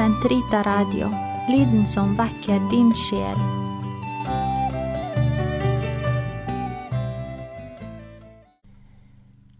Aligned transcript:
Sentrita 0.00 0.62
Radio, 0.62 1.10
lyden 1.48 1.82
som 1.88 2.14
vekker 2.16 2.62
din 2.70 2.88
sjel. 2.96 3.36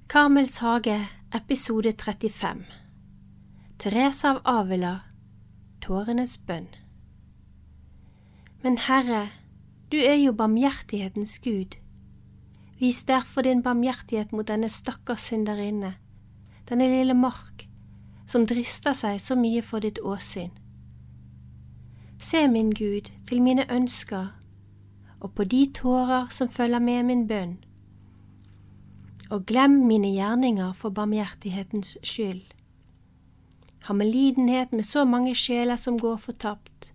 Karmels 0.08 0.56
hage, 0.64 0.96
episode 1.36 1.92
35 1.92 2.64
Therese 3.84 4.24
av 4.32 4.40
Avila, 4.48 4.94
tårenes 5.84 6.38
bønn. 6.48 6.72
Men 8.64 8.80
Herre, 8.88 9.26
du 9.92 10.00
er 10.00 10.22
jo 10.22 10.32
barmhjertighetens 10.32 11.36
Gud. 11.44 11.76
Vis 12.80 13.04
derfor 13.04 13.44
din 13.44 13.60
barmhjertighet 13.60 14.32
mot 14.32 14.48
denne 14.48 14.72
stakkars 14.72 15.28
synderinne, 15.34 15.98
denne 16.64 16.88
lille 16.88 17.12
Mark, 17.12 17.68
som 18.30 18.46
drister 18.46 18.94
seg 18.94 19.18
så 19.18 19.34
mye 19.34 19.62
for 19.66 19.82
ditt 19.82 19.98
åsyn. 20.06 20.52
Se, 22.20 22.44
min 22.48 22.70
Gud, 22.70 23.08
til 23.26 23.42
mine 23.42 23.64
ønsker, 23.72 24.28
og 25.20 25.32
på 25.34 25.44
de 25.44 25.64
tårer 25.74 26.28
som 26.30 26.48
følger 26.48 26.78
med 26.78 27.02
min 27.08 27.26
bønn, 27.26 27.56
og 29.30 29.46
glem 29.46 29.80
mine 29.88 30.12
gjerninger 30.12 30.72
for 30.78 30.94
barmhjertighetens 30.94 31.96
skyld. 32.02 32.44
Ha 33.88 33.96
med 33.96 34.12
lidenhet 34.12 34.72
med 34.72 34.84
så 34.84 35.04
mange 35.04 35.34
sjeler 35.34 35.76
som 35.76 35.98
går 35.98 36.16
fortapt. 36.16 36.92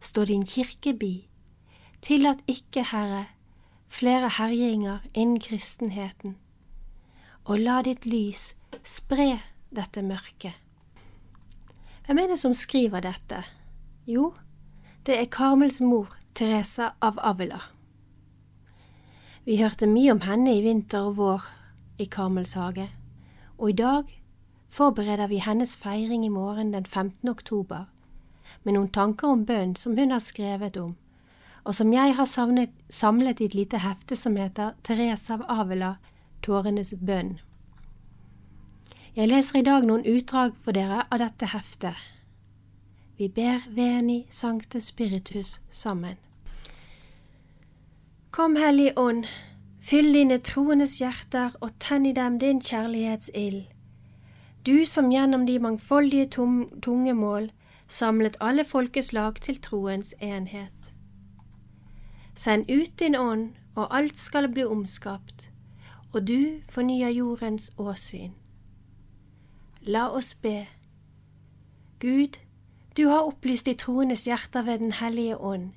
Stå 0.00 0.24
din 0.24 0.44
kirke 0.46 0.92
bi. 0.92 1.28
Tillat 2.02 2.42
ikke, 2.48 2.84
Herre, 2.90 3.26
flere 3.88 4.28
herjinger 4.28 4.98
innen 5.14 5.40
kristenheten, 5.40 6.36
og 7.44 7.58
la 7.64 7.80
ditt 7.86 8.06
lys 8.06 8.50
spre 8.84 9.38
dette 9.70 10.02
mørket. 10.02 10.65
Hvem 12.06 12.18
er 12.18 12.28
det 12.30 12.38
som 12.38 12.52
skriver 12.54 13.02
dette? 13.02 13.40
Jo, 14.06 14.28
det 15.06 15.16
er 15.18 15.24
Karmels 15.26 15.80
mor, 15.82 16.12
Teresa 16.38 16.92
av 17.02 17.16
Avila. 17.18 17.58
Vi 19.42 19.56
hørte 19.58 19.88
mye 19.90 20.12
om 20.14 20.20
henne 20.22 20.52
i 20.54 20.60
vinter 20.62 21.08
og 21.08 21.16
vår 21.18 21.48
i 21.98 22.06
Karmels 22.06 22.52
hage, 22.54 22.84
og 23.58 23.72
i 23.72 23.74
dag 23.80 24.12
forbereder 24.70 25.26
vi 25.26 25.40
hennes 25.42 25.74
feiring 25.82 26.22
i 26.22 26.30
morgen 26.30 26.70
den 26.76 26.86
15. 26.86 27.26
oktober, 27.28 27.88
med 28.62 28.78
noen 28.78 28.92
tanker 28.94 29.34
om 29.34 29.42
bønn 29.48 29.74
som 29.74 29.98
hun 29.98 30.14
har 30.14 30.22
skrevet 30.22 30.78
om, 30.78 30.94
og 31.64 31.74
som 31.74 31.90
jeg 31.90 32.14
har 32.14 32.30
savnet, 32.30 32.70
samlet 32.86 33.42
i 33.42 33.50
et 33.50 33.58
lite 33.58 33.82
hefte 33.82 34.14
som 34.14 34.38
heter 34.38 34.78
Teresa 34.86 35.40
av 35.40 35.42
Avila, 35.50 35.96
Tårenes 36.46 36.94
bønn. 37.02 37.40
Jeg 39.16 39.30
leser 39.30 39.62
i 39.62 39.64
dag 39.64 39.86
noen 39.88 40.02
utdrag 40.04 40.50
for 40.60 40.76
dere 40.76 40.98
av 41.08 41.22
dette 41.22 41.46
heftet. 41.48 41.96
Vi 43.16 43.30
ber 43.32 43.62
Veni 43.72 44.26
Sancte 44.28 44.76
Spiritus 44.84 45.54
sammen. 45.72 46.18
Kom, 48.30 48.58
Hellig 48.60 48.92
Ånd, 49.00 49.24
fyll 49.80 50.12
dine 50.12 50.36
troendes 50.44 50.98
hjerter 51.00 51.56
og 51.64 51.72
tenn 51.80 52.04
i 52.04 52.12
dem 52.12 52.36
din 52.44 52.60
kjærlighetsild. 52.60 53.64
Du 54.68 54.84
som 54.84 55.08
gjennom 55.08 55.48
de 55.48 55.58
mangfoldige 55.64 56.28
tungemål 56.84 57.48
samlet 57.88 58.36
alle 58.38 58.68
folkeslag 58.68 59.40
til 59.40 59.56
troens 59.64 60.12
enhet. 60.20 60.92
Send 62.36 62.68
ut 62.68 62.98
din 63.00 63.16
ånd, 63.16 63.54
og 63.76 63.88
alt 63.96 64.20
skal 64.20 64.52
bli 64.52 64.64
omskapt, 64.64 65.48
og 66.12 66.28
du 66.28 66.60
fornyer 66.68 67.16
jordens 67.16 67.72
åsyn. 67.78 68.36
La 69.88 70.08
oss 70.10 70.34
be. 70.34 70.66
Gud, 72.00 72.38
du 72.96 73.06
har 73.06 73.28
opplyst 73.28 73.68
de 73.68 73.74
troendes 73.78 74.24
hjerter 74.26 74.62
ved 74.66 74.78
Den 74.78 74.92
hellige 74.92 75.36
ånd. 75.38 75.68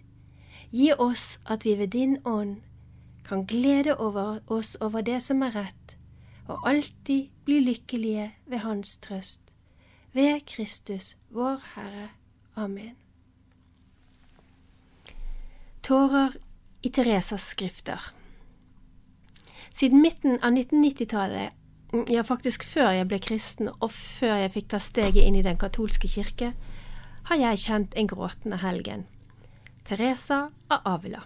Gi 0.71 0.91
oss 0.97 1.39
at 1.45 1.65
vi 1.65 1.75
ved 1.77 1.87
din 1.93 2.17
ånd 2.25 2.61
kan 3.27 3.45
glede 3.45 3.97
over 3.97 4.39
oss 4.47 4.77
over 4.81 5.01
det 5.01 5.21
som 5.21 5.43
er 5.45 5.53
rett, 5.55 5.93
og 6.47 6.65
alltid 6.69 7.29
bli 7.45 7.59
lykkelige 7.59 8.31
ved 8.45 8.57
Hans 8.57 8.97
trøst. 8.97 9.53
Ved 10.13 10.41
Kristus, 10.45 11.17
vår 11.29 11.61
Herre. 11.75 12.09
Amen. 12.55 12.97
Tårer 15.83 16.33
i 16.83 16.89
Teresas 16.89 17.41
skrifter 17.41 18.13
Siden 19.69 20.01
midten 20.01 20.41
av 20.41 20.51
1990-tallet 20.57 21.53
Mm, 21.53 21.58
ja, 21.91 22.21
faktisk 22.21 22.63
før 22.63 22.91
jeg 22.93 23.07
ble 23.09 23.17
kristen, 23.23 23.69
og 23.79 23.91
før 23.91 24.35
jeg 24.43 24.53
fikk 24.53 24.69
ta 24.73 24.79
steget 24.83 25.23
inn 25.25 25.37
i 25.39 25.45
den 25.45 25.57
katolske 25.57 26.09
kirke, 26.11 26.53
har 27.29 27.41
jeg 27.41 27.61
kjent 27.65 27.97
en 27.97 28.09
gråtende 28.09 28.59
helgen. 28.61 29.07
Teresa 29.85 30.49
av 30.69 30.85
Avila. 30.85 31.23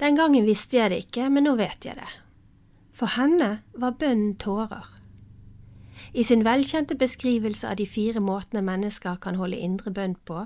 Den 0.00 0.18
gangen 0.18 0.44
visste 0.44 0.76
jeg 0.76 0.90
det 0.90 0.98
ikke, 1.06 1.28
men 1.30 1.46
nå 1.46 1.54
vet 1.56 1.86
jeg 1.86 1.96
det. 1.96 2.10
For 2.96 3.14
henne 3.14 3.60
var 3.72 3.96
bønnen 4.00 4.34
tårer. 4.40 4.90
I 6.12 6.24
sin 6.26 6.44
velkjente 6.44 6.96
beskrivelse 6.98 7.68
av 7.68 7.78
de 7.78 7.86
fire 7.88 8.20
måtene 8.20 8.64
mennesker 8.66 9.20
kan 9.22 9.38
holde 9.38 9.60
indre 9.62 9.92
bønn 9.94 10.16
på, 10.26 10.44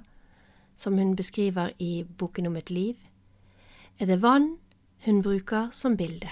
som 0.76 0.98
hun 0.98 1.16
beskriver 1.16 1.72
i 1.78 2.04
Boken 2.04 2.46
om 2.46 2.56
et 2.56 2.70
liv, 2.70 3.00
er 3.98 4.06
det 4.06 4.22
vann 4.22 4.54
hun 5.04 5.22
bruker 5.24 5.68
som 5.72 5.96
bilde 5.96 6.30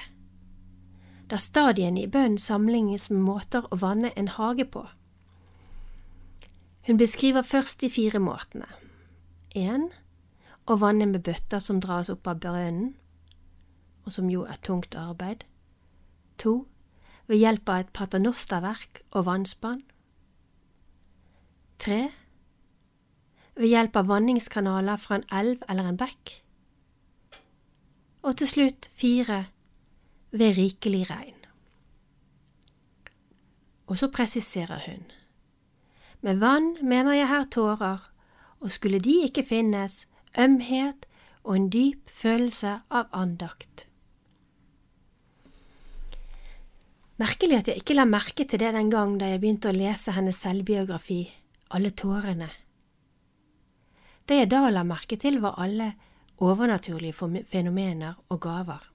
der 1.30 1.36
stadiene 1.36 2.02
i 2.02 2.08
bønnen 2.08 2.38
sammenlignes 2.38 3.10
med 3.10 3.20
måter 3.20 3.66
å 3.70 3.78
vanne 3.82 4.12
en 4.16 4.30
hage 4.32 4.64
på. 4.64 4.86
Hun 6.86 6.96
beskriver 6.96 7.42
først 7.42 7.80
de 7.80 7.90
fire 7.92 8.18
måtene. 8.18 8.68
1. 9.52 9.90
Å 10.68 10.76
vanne 10.80 11.08
med 11.10 11.20
bøtter 11.26 11.60
som 11.60 11.82
dras 11.84 12.08
opp 12.08 12.26
av 12.28 12.40
brønnen, 12.40 12.94
og 14.04 14.12
som 14.12 14.30
jo 14.32 14.46
er 14.48 14.56
tungt 14.64 14.96
arbeid. 14.96 15.44
2. 16.40 16.54
Ved 17.28 17.42
hjelp 17.42 17.68
av 17.68 17.82
et 17.82 17.92
paternosterverk 17.92 19.02
og 19.10 19.26
vannspann. 19.28 19.82
3. 21.84 22.00
Ved 23.58 23.68
hjelp 23.68 24.00
av 24.00 24.08
vanningskanaler 24.08 24.96
fra 24.96 25.20
en 25.20 25.28
elv 25.28 25.64
eller 25.68 25.90
en 25.90 26.00
bekk. 26.00 26.38
Og 28.24 28.40
til 28.40 28.48
slutt 28.48 28.88
fire 28.96 29.44
ved 30.30 30.56
rikelig 30.56 31.10
regn. 31.10 31.34
Og 33.88 33.98
så 33.98 34.10
presiserer 34.12 34.80
hun. 34.86 35.04
Med 36.20 36.40
vann 36.42 36.76
mener 36.82 37.12
jeg 37.12 37.28
her 37.28 37.44
tårer, 37.44 38.10
og 38.60 38.70
skulle 38.70 38.98
de 39.00 39.22
ikke 39.24 39.46
finnes, 39.46 40.06
ømhet 40.38 41.06
og 41.44 41.56
en 41.56 41.68
dyp 41.70 42.10
følelse 42.10 42.80
av 42.90 43.06
andakt. 43.12 43.86
Merkelig 47.18 47.56
at 47.56 47.68
jeg 47.68 47.80
ikke 47.80 47.96
la 47.96 48.04
merke 48.06 48.44
til 48.44 48.60
det 48.60 48.74
den 48.74 48.90
gang 48.90 49.16
da 49.18 49.30
jeg 49.30 49.40
begynte 49.40 49.72
å 49.72 49.76
lese 49.76 50.14
hennes 50.14 50.36
selvbiografi, 50.36 51.26
Alle 51.70 51.90
tårene. 51.90 52.48
Det 54.24 54.36
jeg 54.38 54.48
da 54.48 54.70
la 54.70 54.82
merke 54.88 55.18
til, 55.20 55.36
var 55.40 55.58
alle 55.60 55.92
overnaturlige 56.40 57.44
fenomener 57.44 58.14
og 58.28 58.40
gaver 58.40 58.86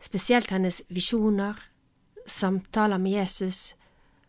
spesielt 0.00 0.50
hennes 0.50 0.82
visjoner, 0.88 1.56
samtaler 2.26 2.98
med 2.98 3.12
Jesus, 3.12 3.76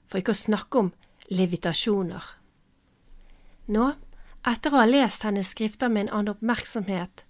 for 0.08 0.20
ikke 0.20 0.36
å 0.36 0.44
snakke 0.44 0.80
om 0.84 0.94
levitasjoner. 1.32 2.24
Nå, 3.72 3.92
etter 4.48 4.74
å 4.74 4.82
ha 4.82 4.88
lest 4.90 5.24
hennes 5.24 5.52
skrifter 5.54 5.92
med 5.92 6.08
en 6.08 6.16
annen 6.18 6.36
oppmerksomhet, 6.36 7.24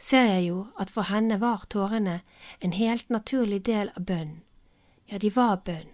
ser 0.00 0.28
jeg 0.28 0.46
jo 0.48 0.60
at 0.80 0.92
for 0.92 1.10
henne 1.10 1.40
var 1.40 1.66
tårene 1.72 2.20
en 2.60 2.76
helt 2.76 3.10
naturlig 3.10 3.64
del 3.66 3.90
av 3.96 4.06
bønnen. 4.08 4.40
Ja, 5.10 5.18
de 5.18 5.30
var 5.34 5.56
bønn. 5.66 5.90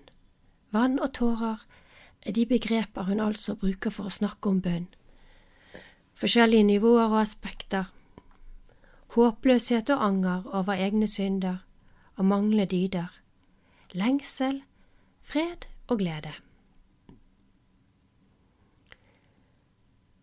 Vann 0.71 0.99
og 1.01 1.15
tårer 1.17 1.63
er 2.27 2.35
de 2.37 2.45
begreper 2.47 3.07
hun 3.09 3.23
altså 3.23 3.55
bruker 3.57 3.91
for 3.91 4.11
å 4.11 4.13
snakke 4.13 4.51
om 4.51 4.61
bønn. 4.61 4.91
Forskjellige 6.17 6.67
nivåer 6.69 7.09
og 7.09 7.23
aspekter. 7.23 7.89
Håpløshet 9.17 9.91
og 9.95 10.03
anger 10.05 10.45
over 10.53 10.77
egne 10.77 11.09
synder, 11.09 11.63
og 12.17 12.25
mangle 12.25 12.67
dyder, 12.69 13.13
lengsel, 13.93 14.63
fred 15.23 15.69
og 15.89 16.01
glede. 16.01 16.33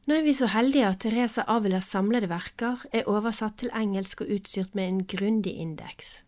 Nå 0.04 0.18
er 0.19 0.25
vi 0.25 0.34
så 0.36 0.50
heldige 0.51 0.90
at 0.90 1.00
Teresa 1.00 1.45
Avilas 1.48 1.88
samlede 1.88 2.28
verker 2.28 2.81
er 2.92 3.07
oversatt 3.07 3.56
til 3.62 3.72
engelsk 3.72 4.25
og 4.25 4.34
utstyrt 4.36 4.75
med 4.75 4.90
en 4.90 5.06
grundig 5.07 5.54
indeks, 5.56 6.24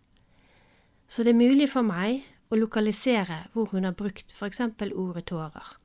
så 1.08 1.26
det 1.26 1.36
er 1.36 1.42
mulig 1.42 1.68
for 1.74 1.84
meg 1.84 2.24
å 2.50 2.60
lokalisere 2.60 3.46
hvor 3.54 3.74
hun 3.74 3.84
har 3.84 3.98
brukt 3.98 4.32
eksempel 4.46 4.94
ordet 4.94 5.26
tårer. 5.34 5.76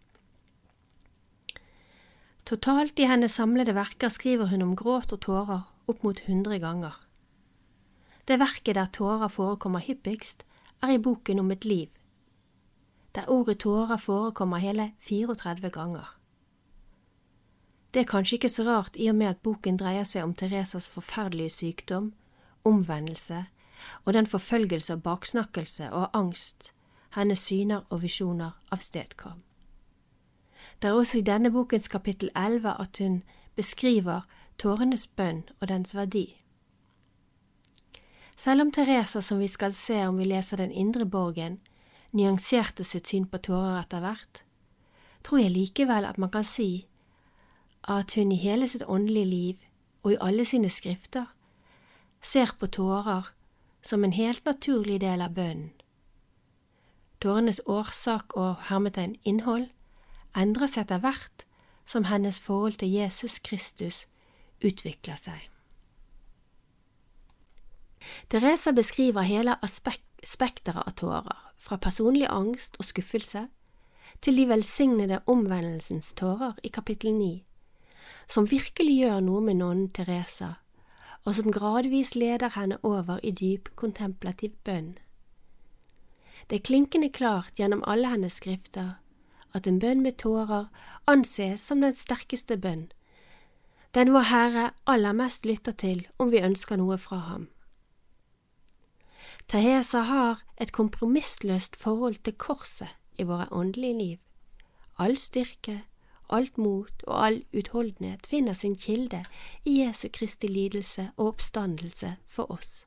Totalt 2.47 2.99
i 2.99 3.07
hennes 3.07 3.35
samlede 3.37 3.75
verker 3.77 4.11
skriver 4.11 4.49
hun 4.51 4.63
om 4.65 4.77
gråt 4.79 5.13
og 5.15 5.21
tårer 5.27 5.67
opp 5.91 6.03
mot 6.07 6.21
hundre 6.27 6.59
ganger. 6.63 6.95
Det 8.31 8.39
verket 8.39 8.75
der 8.75 8.87
tårer 8.87 9.29
forekommer 9.29 9.81
hyppigst, 9.83 10.45
er 10.83 10.89
i 10.95 10.99
boken 10.99 11.39
om 11.39 11.51
et 11.51 11.65
liv. 11.65 11.89
der 13.15 13.29
ordet 13.29 13.59
tårer 13.59 13.97
forekommer 13.97 14.57
hele 14.57 14.93
34 14.99 15.71
ganger. 15.71 16.17
Det 17.95 18.01
er 18.01 18.05
kanskje 18.05 18.35
ikke 18.35 18.49
så 18.49 18.65
rart 18.65 18.97
i 18.97 19.09
og 19.09 19.15
med 19.15 19.27
at 19.27 19.43
boken 19.43 19.77
dreier 19.77 20.05
seg 20.05 20.23
om 20.23 20.35
Teresas 20.35 20.89
forferdelige 20.89 21.51
sykdom, 21.51 22.13
omvendelse 22.65 23.45
og 24.05 24.15
den 24.15 24.27
forfølgelse 24.27 24.93
og 24.93 25.03
baksnakkelse 25.03 25.93
og 25.93 26.11
angst 26.13 26.73
hennes 27.15 27.39
syner 27.39 27.81
og 27.91 28.03
visjoner 28.03 28.51
avstedkom. 28.71 29.41
Det 30.83 30.89
er 30.89 30.93
også 30.93 31.19
i 31.19 31.27
denne 31.27 31.51
bokens 31.51 31.89
kapittel 31.89 32.31
11 32.37 32.81
at 32.81 32.99
hun 32.99 33.23
beskriver 33.57 34.21
tårenes 34.59 35.07
bønn 35.07 35.43
og 35.61 35.69
dens 35.69 35.95
verdi. 35.95 36.37
Selv 38.41 38.63
om 38.63 38.71
Teresa, 38.73 39.21
som 39.21 39.39
vi 39.39 39.49
skal 39.49 39.75
se 39.77 40.07
om 40.07 40.17
vi 40.17 40.25
leser 40.25 40.57
Den 40.57 40.71
indre 40.73 41.05
borgen, 41.05 41.59
nyanserte 42.13 42.85
sitt 42.85 43.11
syn 43.11 43.27
på 43.29 43.37
tårer 43.39 43.83
etter 43.83 44.01
hvert, 44.01 44.41
tror 45.23 45.43
jeg 45.43 45.53
likevel 45.53 46.07
at 46.09 46.17
man 46.19 46.31
kan 46.33 46.47
si 46.49 46.87
at 47.85 48.15
hun 48.17 48.33
i 48.33 48.41
hele 48.41 48.69
sitt 48.69 48.87
åndelige 48.89 49.29
liv 49.29 49.67
og 50.03 50.13
i 50.13 50.19
alle 50.21 50.45
sine 50.49 50.73
skrifter 50.73 51.29
ser 52.23 52.57
på 52.57 52.67
tårer 52.67 53.29
som 53.83 54.05
en 54.05 54.17
helt 54.17 54.45
naturlig 54.49 55.01
del 55.05 55.21
av 55.21 55.37
bønnen. 55.37 55.71
Tårenes 57.21 57.61
årsak 57.67 58.33
og 58.41 58.57
hermetegn 58.73 59.19
innhold 59.23 59.69
endrer 60.33 60.67
seg 60.67 60.89
etter 60.89 61.05
hvert 61.05 61.45
som 61.85 62.09
hennes 62.09 62.41
forhold 62.41 62.81
til 62.81 62.89
Jesus 62.89 63.39
Kristus 63.45 64.07
utvikler 64.65 65.21
seg. 65.21 65.51
Teresa 68.29 68.73
beskriver 68.73 69.23
hele 69.23 69.57
spekteret 70.25 70.87
av 70.87 70.95
tårer, 70.97 71.39
fra 71.59 71.77
personlig 71.77 72.27
angst 72.31 72.79
og 72.81 72.89
skuffelse 72.89 73.49
til 74.21 74.37
de 74.37 74.47
velsignede 74.49 75.21
omvendelsens 75.27 76.15
tårer 76.15 76.57
i 76.65 76.69
kapittel 76.69 77.13
9, 77.15 77.45
som 78.27 78.49
virkelig 78.51 78.97
gjør 79.03 79.21
noe 79.25 79.45
med 79.45 79.61
nonnen 79.61 79.91
Teresa, 79.93 80.55
og 81.25 81.37
som 81.37 81.53
gradvis 81.53 82.15
leder 82.15 82.53
henne 82.57 82.79
over 82.83 83.21
i 83.23 83.31
dyp 83.31 83.69
kontemplativ 83.77 84.57
bønn. 84.65 84.95
Det 86.49 86.57
er 86.57 86.67
klinkende 86.67 87.11
klart 87.13 87.61
gjennom 87.61 87.85
alle 87.87 88.09
hennes 88.09 88.41
skrifter 88.41 88.97
at 89.55 89.67
en 89.67 89.79
bønn 89.83 90.03
med 90.03 90.17
tårer 90.19 90.69
anses 91.11 91.63
som 91.67 91.81
den 91.85 91.95
sterkeste 91.95 92.57
bønn, 92.57 92.89
den 93.95 94.13
vår 94.15 94.29
Herre 94.31 94.67
aller 94.87 95.13
mest 95.13 95.47
lytter 95.47 95.75
til 95.75 96.05
om 96.19 96.31
vi 96.31 96.43
ønsker 96.47 96.79
noe 96.79 96.99
fra 96.99 97.19
ham. 97.27 97.49
Teresa 99.51 100.05
har 100.07 100.45
et 100.63 100.71
kompromissløst 100.73 101.77
forhold 101.77 102.15
til 102.23 102.37
korset 102.39 102.93
i 103.19 103.25
våre 103.27 103.49
åndelige 103.51 103.99
liv. 103.99 104.19
All 104.99 105.17
styrke, 105.17 105.81
alt 106.31 106.59
mot 106.59 107.03
og 107.07 107.27
all 107.27 107.41
utholdenhet 107.51 108.27
finner 108.27 108.53
sin 108.53 108.77
kilde 108.77 109.25
i 109.65 109.81
Jesu 109.81 110.07
Kristi 110.13 110.47
lidelse 110.47 111.09
og 111.17 111.27
oppstandelse 111.27 112.13
for 112.25 112.53
oss. 112.53 112.87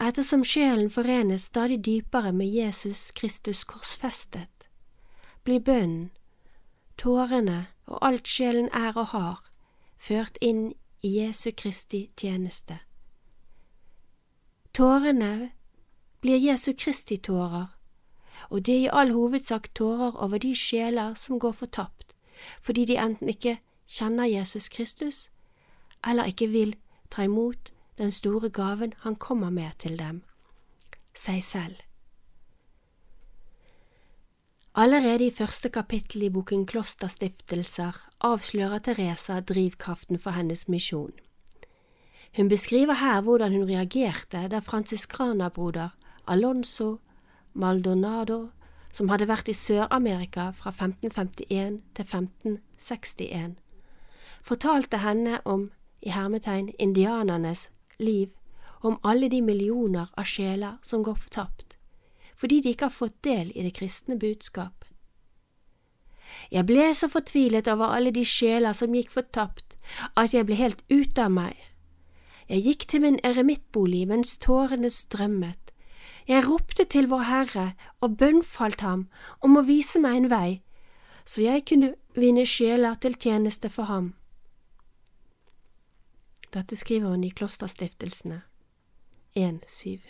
Ettersom 0.00 0.44
sjelen 0.44 0.90
forenes 0.90 1.50
stadig 1.50 1.84
dypere 1.84 2.32
med 2.32 2.46
Jesus 2.46 3.10
Kristus 3.10 3.64
korsfestet, 3.64 4.68
blir 5.42 5.58
bønnen, 5.58 6.10
tårene 6.98 7.66
og 7.86 7.98
alt 8.06 8.28
sjelen 8.28 8.70
er 8.72 8.94
og 8.94 9.06
har, 9.18 9.42
ført 9.98 10.38
inn 10.40 10.74
i 11.02 11.16
Jesu 11.18 11.50
Kristi 11.50 12.10
tjeneste. 12.16 12.78
Tårene 14.74 15.50
blir 16.20 16.38
Jesu 16.38 16.72
Kristi 16.74 17.16
tårer, 17.16 17.66
og 18.50 18.64
det 18.66 18.74
er 18.74 18.80
i 18.80 18.90
all 18.90 19.12
hovedsak 19.14 19.68
tårer 19.78 20.16
over 20.18 20.40
de 20.42 20.50
sjeler 20.58 21.14
som 21.14 21.38
går 21.38 21.52
fortapt, 21.54 22.16
fordi 22.60 22.84
de 22.90 22.96
enten 22.98 23.30
ikke 23.30 23.60
kjenner 23.86 24.26
Jesus 24.26 24.66
Kristus, 24.68 25.30
eller 26.02 26.26
ikke 26.26 26.48
vil 26.50 26.74
ta 27.10 27.22
imot 27.22 27.70
den 27.98 28.10
store 28.10 28.50
gaven 28.50 28.96
han 29.06 29.14
kommer 29.14 29.50
med 29.50 29.78
til 29.78 29.94
dem, 29.98 30.24
seg 31.14 31.44
selv. 31.46 31.76
Allerede 34.74 35.28
i 35.28 35.30
første 35.30 35.70
kapittel 35.70 36.26
i 36.26 36.32
boken 36.34 36.66
Klosterstiftelser 36.66 38.00
avslører 38.26 38.82
Teresa 38.82 39.38
drivkraften 39.38 40.18
for 40.18 40.34
hennes 40.34 40.66
misjon. 40.68 41.14
Hun 42.36 42.48
beskriver 42.48 42.94
her 42.94 43.20
hvordan 43.20 43.52
hun 43.52 43.68
reagerte 43.68 44.48
da 44.50 44.58
fransiskanerbroder 44.58 45.88
Alonso 46.26 46.98
Maldonado, 47.52 48.48
som 48.92 49.08
hadde 49.08 49.28
vært 49.30 49.48
i 49.48 49.54
Sør-Amerika 49.54 50.48
fra 50.50 50.72
1551 50.74 51.76
til 51.94 52.04
1561, 52.04 53.52
fortalte 54.42 54.98
henne 54.98 55.38
om 55.44 55.68
i 56.02 56.10
hermetegn 56.10 56.72
indianernes 56.78 57.68
liv, 57.98 58.32
om 58.82 58.98
alle 59.04 59.28
de 59.30 59.40
millioner 59.42 60.10
av 60.18 60.26
sjeler 60.28 60.80
som 60.82 61.04
går 61.06 61.14
fortapt, 61.14 61.76
fordi 62.36 62.60
de 62.60 62.74
ikke 62.74 62.88
har 62.88 62.96
fått 62.96 63.22
del 63.24 63.52
i 63.54 63.62
det 63.62 63.76
kristne 63.78 64.18
budskap. 64.18 64.84
Jeg 66.50 66.66
ble 66.66 66.88
så 66.94 67.08
fortvilet 67.08 67.70
over 67.70 67.94
alle 67.94 68.10
de 68.10 68.24
sjeler 68.26 68.74
som 68.74 68.94
gikk 68.94 69.14
fortapt, 69.14 69.78
at 70.16 70.34
jeg 70.34 70.46
ble 70.48 70.58
helt 70.58 70.82
ute 70.90 71.22
av 71.22 71.30
meg. 71.30 71.54
Jeg 72.48 72.64
gikk 72.64 72.86
til 72.88 73.00
min 73.00 73.18
eremittbolig 73.24 74.04
mens 74.08 74.36
tårene 74.38 74.90
strømmet. 74.90 75.72
Jeg 76.28 76.44
ropte 76.48 76.84
til 76.84 77.08
Vår 77.08 77.24
Herre 77.28 77.72
og 78.00 78.16
bønnfalt 78.20 78.80
ham 78.80 79.06
om 79.40 79.56
å 79.56 79.64
vise 79.64 80.00
meg 80.00 80.16
en 80.16 80.30
vei, 80.32 80.50
så 81.24 81.44
jeg 81.44 81.64
kunne 81.68 81.94
vinne 82.16 82.44
sjeler 82.48 82.96
til 83.00 83.16
tjeneste 83.16 83.68
for 83.72 83.88
ham. 83.88 84.12
Dette 86.54 86.76
skriver 86.76 87.10
hun 87.10 87.24
i 87.24 87.32
Klosterstiftelsene 87.34 88.42
1.7. 89.36 90.04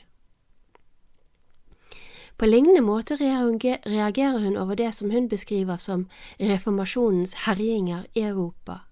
På 2.39 2.47
lignende 2.47 2.83
måte 2.83 3.17
reagerer 3.17 4.39
hun 4.43 4.57
over 4.57 4.75
det 4.75 4.91
som 4.95 5.11
hun 5.11 5.29
beskriver 5.29 5.77
som 5.77 6.09
reformasjonens 6.41 7.35
herjinger 7.47 8.05
i 8.15 8.27
Europa. 8.27 8.83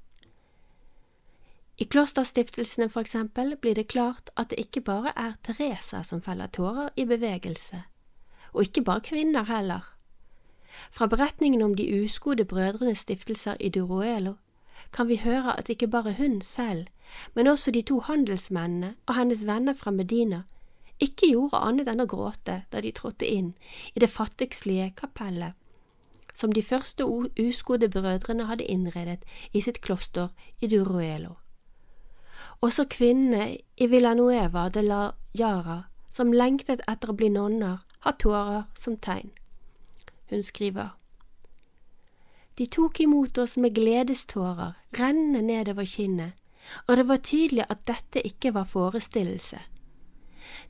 I 1.79 1.85
klosterstiftelsene 1.85 2.89
for 2.89 3.01
eksempel 3.01 3.57
blir 3.57 3.75
det 3.75 3.89
klart 3.89 4.31
at 4.37 4.51
det 4.51 4.59
ikke 4.59 4.81
bare 4.81 5.13
er 5.17 5.33
Teresa 5.43 6.03
som 6.03 6.23
feller 6.23 6.47
tårer 6.47 6.89
i 6.97 7.05
bevegelse, 7.05 7.83
og 8.53 8.63
ikke 8.63 8.85
bare 8.85 9.01
kvinner 9.01 9.43
heller. 9.49 9.89
Fra 10.91 11.07
beretningen 11.07 11.63
om 11.63 11.75
de 11.75 12.05
uskodde 12.05 12.45
brødrenes 12.45 12.99
stiftelser 12.99 13.57
i 13.61 13.69
Duruelo 13.69 14.35
kan 14.93 15.09
vi 15.09 15.17
høre 15.17 15.59
at 15.59 15.69
ikke 15.69 15.89
bare 15.89 16.13
hun 16.13 16.41
selv, 16.41 16.87
men 17.35 17.47
også 17.47 17.71
de 17.71 17.83
to 17.83 18.01
handelsmennene 18.01 18.95
og 19.07 19.15
hennes 19.15 19.47
venner 19.47 19.73
fra 19.73 19.91
Medina 19.91 20.43
ikke 21.01 21.33
gjorde 21.33 21.59
annet 21.59 21.89
enn 21.89 22.05
å 22.05 22.07
gråte 22.07 22.63
da 22.73 22.81
de 22.81 22.93
trådte 22.93 23.27
inn 23.27 23.55
i 23.95 24.01
det 24.01 24.11
fattigslige 24.11 24.93
kapellet 24.97 25.53
som 26.35 26.53
de 26.53 26.63
første 26.63 27.05
uskodde 27.05 27.89
brødrene 27.89 28.47
hadde 28.49 28.65
innredet 28.65 29.25
i 29.53 29.61
sitt 29.61 29.81
kloster 29.85 30.29
i 30.61 30.67
Duruelo. 30.67 31.37
Også 32.61 32.87
kvinnene 32.91 33.59
i 33.77 33.87
Villanueva 33.87 34.69
de 34.69 34.83
la 34.87 35.03
Yara, 35.39 35.85
som 36.13 36.33
lengtet 36.33 36.83
etter 36.89 37.11
å 37.11 37.17
bli 37.17 37.31
nonner, 37.33 37.81
har 38.03 38.19
tårer 38.19 38.65
som 38.79 38.97
tegn. 38.97 39.31
Hun 40.31 40.43
skriver. 40.43 40.93
De 42.59 42.67
tok 42.67 43.01
imot 43.01 43.39
oss 43.39 43.57
med 43.57 43.75
gledestårer 43.75 44.75
rennende 44.99 45.43
nedover 45.43 45.87
kinnet, 45.89 46.33
og 46.87 46.97
det 46.97 47.07
var 47.09 47.23
tydelig 47.25 47.65
at 47.69 47.87
dette 47.89 48.23
ikke 48.27 48.53
var 48.55 48.69
forestillelse. 48.69 49.59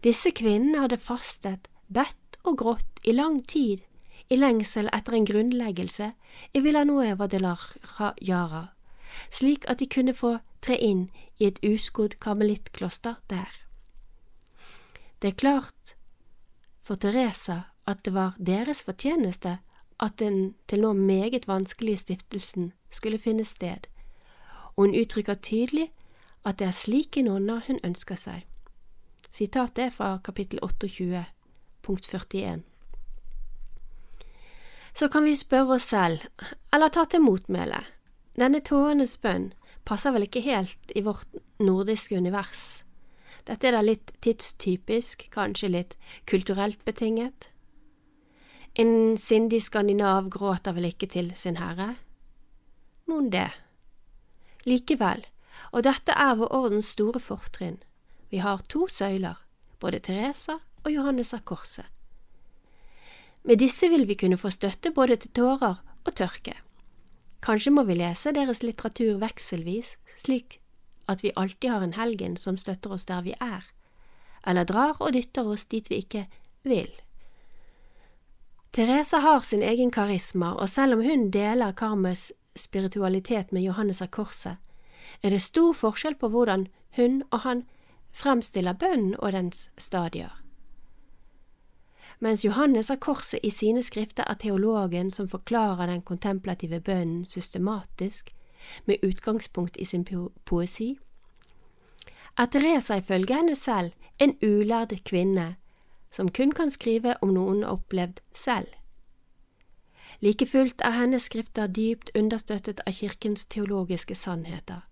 Disse 0.05 0.31
kvinnene 0.31 0.85
hadde 0.85 1.01
fastet, 1.01 1.69
bedt 1.89 2.39
og 2.45 2.59
grått 2.63 3.03
i 3.05 3.13
lang 3.13 3.43
tid 3.47 3.83
i 4.33 4.39
lengsel 4.39 4.89
etter 4.95 5.17
en 5.17 5.27
grunnleggelse 5.29 6.13
i 6.55 6.63
Villanueva 6.65 7.27
de 7.29 7.41
la 7.43 7.57
Jara, 8.23 8.69
slik 9.31 9.67
at 9.69 9.83
de 9.83 9.91
kunne 9.91 10.15
få 10.17 10.39
tre 10.63 10.79
inn 10.79 11.09
i 11.43 11.51
et 11.51 11.59
uskodd 11.67 12.21
karmelittkloster 12.23 13.19
der. 13.31 13.51
Det 15.23 15.33
er 15.33 15.39
klart 15.39 15.97
for 16.83 16.95
Teresa 16.95 17.63
at 17.87 18.05
det 18.07 18.15
var 18.15 18.37
deres 18.39 18.83
fortjeneste 18.87 19.59
at 20.03 20.19
den 20.19 20.55
til 20.69 20.83
nå 20.83 20.93
meget 20.93 21.49
vanskelige 21.49 21.97
stiftelsen 21.97 22.73
skulle 22.91 23.19
finne 23.19 23.45
sted, 23.45 23.87
og 24.77 24.87
hun 24.87 24.95
uttrykker 25.01 25.35
tydelig 25.35 25.91
at 26.45 26.59
det 26.59 26.67
er 26.67 26.77
slike 26.77 27.23
nonner 27.23 27.63
hun 27.67 27.79
ønsker 27.85 28.19
seg. 28.19 28.47
Sitatet 29.31 29.85
er 29.87 29.91
fra 29.91 30.19
kapittel 30.25 30.59
28, 30.63 31.25
punkt 31.83 32.07
41. 32.15 32.63
Så 34.95 35.09
kan 35.09 35.25
vi 35.25 35.37
spørre 35.37 35.75
oss 35.75 35.89
selv, 35.89 36.21
eller 36.73 36.89
ta 36.89 37.05
til 37.05 37.23
motmæle, 37.23 37.81
denne 38.37 38.61
tårenes 38.61 39.17
bønn 39.17 39.53
passer 39.89 40.15
vel 40.15 40.27
ikke 40.27 40.45
helt 40.45 40.95
i 40.95 41.03
vårt 41.05 41.29
nordiske 41.63 42.17
univers. 42.17 42.83
Dette 43.49 43.69
er 43.69 43.75
da 43.75 43.83
litt 43.83 44.13
tidstypisk, 44.23 45.27
kanskje 45.35 45.73
litt 45.73 45.97
kulturelt 46.31 46.85
betinget. 46.87 47.49
En 48.79 49.19
sindig 49.19 49.65
skandinav 49.67 50.31
gråter 50.33 50.77
vel 50.77 50.93
ikke 50.93 51.11
til 51.11 51.33
sin 51.37 51.59
herre? 51.61 51.97
Mon 53.11 53.29
det. 53.33 53.51
Likevel, 54.65 55.27
og 55.73 55.83
dette 55.85 56.15
er 56.15 56.37
vår 56.39 56.55
ordens 56.55 56.93
store 56.95 57.21
fortrinn, 57.21 57.81
vi 58.31 58.41
har 58.41 58.63
to 58.73 58.87
søyler, 58.89 59.37
både 59.83 60.01
Teresa 60.01 60.61
og 60.85 60.93
Johannes 60.93 61.35
av 61.35 61.43
Korset. 61.45 61.85
Med 63.43 63.59
disse 63.59 63.89
vil 63.91 64.07
vi 64.07 64.15
kunne 64.15 64.39
få 64.39 64.53
støtte 64.55 64.93
både 64.95 65.19
til 65.19 65.35
tårer 65.35 65.81
og 65.83 66.15
tørke. 66.15 66.55
Kanskje 67.43 67.73
må 67.75 67.83
vi 67.89 67.99
lese 67.99 68.31
deres 68.35 68.63
litteratur 68.63 69.17
vekselvis, 69.19 69.97
slik 70.17 70.61
at 71.11 71.25
vi 71.25 71.33
alltid 71.37 71.71
har 71.71 71.83
en 71.83 71.97
helgen 71.97 72.37
som 72.39 72.59
støtter 72.59 72.95
oss 72.95 73.09
der 73.09 73.25
vi 73.27 73.35
er, 73.41 73.65
eller 74.47 74.67
drar 74.69 75.01
og 75.01 75.15
dytter 75.17 75.49
oss 75.51 75.67
dit 75.67 75.91
vi 75.91 76.03
ikke 76.05 76.27
vil. 76.63 76.91
Teresa 78.73 79.19
har 79.21 79.43
sin 79.45 79.63
egen 79.63 79.91
karisma, 79.91 80.55
og 80.55 80.69
selv 80.69 80.97
om 80.97 81.03
hun 81.05 81.31
deler 81.31 81.75
Karmes 81.77 82.31
spiritualitet 82.57 83.53
med 83.53 83.67
Johannes 83.67 84.01
av 84.03 84.09
Korset, 84.15 84.57
er 85.23 85.35
det 85.35 85.43
stor 85.43 85.75
forskjell 85.77 86.15
på 86.17 86.31
hvordan 86.33 86.69
hun 86.97 87.23
og 87.31 87.43
han 87.45 87.65
fremstiller 88.13 88.79
bønnen 88.79 89.17
og 89.19 89.33
dens 89.33 89.69
stadier. 89.77 90.42
Mens 92.23 92.45
Johannes 92.45 92.89
har 92.89 93.01
Korset 93.03 93.41
i 93.43 93.51
sine 93.51 93.83
skrifter 93.83 94.25
er 94.31 94.39
teologen 94.39 95.11
som 95.11 95.29
forklarer 95.29 95.89
den 95.91 96.05
kontemplative 96.07 96.79
bønnen 96.81 97.25
systematisk, 97.27 98.31
med 98.87 99.03
utgangspunkt 99.03 99.77
i 99.77 99.85
sin 99.85 100.05
poesi, 100.45 100.99
er 102.39 102.47
Teresa 102.47 102.97
ifølge 102.97 103.35
henne 103.35 103.57
selv 103.57 103.91
en 104.19 104.37
ulærd 104.43 104.95
kvinne 105.05 105.57
som 106.13 106.29
kun 106.29 106.53
kan 106.53 106.71
skrive 106.71 107.17
om 107.23 107.33
noe 107.35 107.51
hun 107.51 107.63
har 107.65 107.75
opplevd 107.75 108.21
selv. 108.37 108.69
Like 110.21 110.47
fullt 110.47 110.81
er 110.85 110.95
hennes 110.95 111.27
skrifter 111.27 111.67
dypt 111.67 112.13
understøttet 112.15 112.81
av 112.87 112.93
kirkens 112.93 113.47
teologiske 113.47 114.15
sannheter, 114.15 114.87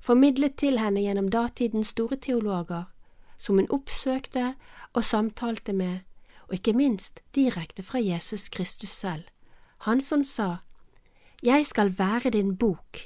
formidlet 0.00 0.58
til 0.60 0.78
henne 0.82 1.00
gjennom 1.00 1.30
datidens 1.30 1.94
store 1.94 2.16
teologer, 2.16 2.84
som 3.38 3.56
hun 3.56 3.70
oppsøkte 3.70 4.54
og 4.92 5.04
samtalte 5.04 5.72
med, 5.72 6.02
og 6.48 6.58
ikke 6.58 6.76
minst 6.76 7.20
direkte 7.34 7.82
fra 7.82 8.00
Jesus 8.02 8.48
Kristus 8.48 8.90
selv, 8.90 9.24
han 9.86 10.00
som 10.00 10.24
sa, 10.24 10.56
Jeg 11.42 11.66
skal 11.66 11.98
være 11.98 12.30
din 12.30 12.56
bok, 12.56 12.98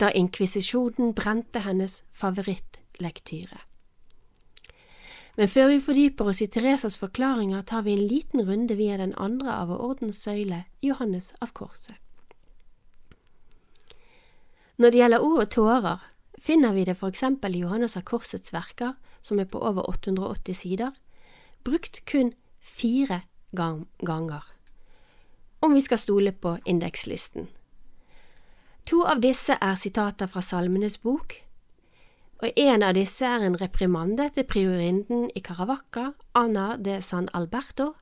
da 0.00 0.10
inkvisisjonen 0.10 1.14
brente 1.14 1.60
hennes 1.60 2.02
favorittlektyre. 2.12 3.58
Men 5.36 5.48
før 5.48 5.68
vi 5.68 5.80
fordyper 5.80 6.30
oss 6.32 6.40
i 6.42 6.46
Teresas 6.46 6.96
forklaringer, 6.98 7.62
tar 7.62 7.82
vi 7.82 7.92
en 7.92 8.06
liten 8.06 8.42
runde 8.48 8.76
via 8.76 8.96
den 8.96 9.14
andre 9.16 9.52
av 9.52 9.70
ordens 9.70 10.18
søyle, 10.24 10.64
Johannes 10.82 11.32
av 11.40 11.52
Korset. 11.52 11.94
Når 14.80 14.90
det 14.90 14.98
gjelder 14.98 15.24
ord 15.24 15.40
og 15.44 15.50
tårer, 15.52 16.04
finner 16.40 16.72
vi 16.72 16.84
det 16.88 16.96
for 16.96 17.12
eksempel 17.12 17.56
i 17.56 17.62
Johannes 17.62 17.98
av 18.00 18.06
Korsets 18.08 18.52
verker, 18.52 18.94
som 19.22 19.40
er 19.40 19.48
på 19.48 19.60
over 19.60 19.88
880 19.90 20.56
sider, 20.56 20.94
brukt 21.64 22.00
kun 22.08 22.32
fire 22.60 23.22
gang 23.56 23.88
ganger, 23.98 24.44
om 25.60 25.74
vi 25.74 25.80
skal 25.80 25.98
stole 25.98 26.32
på 26.32 26.58
indekslisten. 26.64 27.48
To 28.88 29.04
av 29.04 29.20
disse 29.20 29.56
er 29.60 29.76
sitater 29.76 30.30
fra 30.30 30.42
Salmenes 30.44 30.98
bok, 30.98 31.34
og 32.40 32.56
en 32.56 32.82
av 32.82 32.94
disse 32.96 33.26
er 33.26 33.44
en 33.44 33.58
reprimande 33.60 34.30
til 34.34 34.46
priorinden 34.48 35.28
i 35.36 35.42
Caravaca, 35.44 36.12
Anna 36.34 36.76
de 36.80 37.00
San 37.04 37.28
Alberto. 37.36 37.92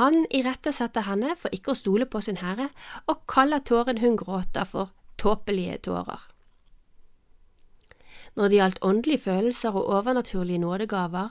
Han 0.00 0.24
irettesetter 0.32 1.04
henne 1.04 1.34
for 1.36 1.52
ikke 1.52 1.74
å 1.74 1.76
stole 1.76 2.08
på 2.08 2.22
sin 2.24 2.40
herre, 2.40 2.70
og 3.06 3.26
kaller 3.28 3.60
tåren 3.60 4.00
hun 4.00 4.16
gråter 4.16 4.64
for 4.64 4.94
tåpelige 5.20 5.82
tårer. 5.84 6.22
Når 8.34 8.48
det 8.48 8.56
gjaldt 8.56 8.80
åndelige 8.80 9.24
følelser 9.26 9.76
og 9.76 9.90
overnaturlige 9.98 10.62
nådegaver, 10.62 11.28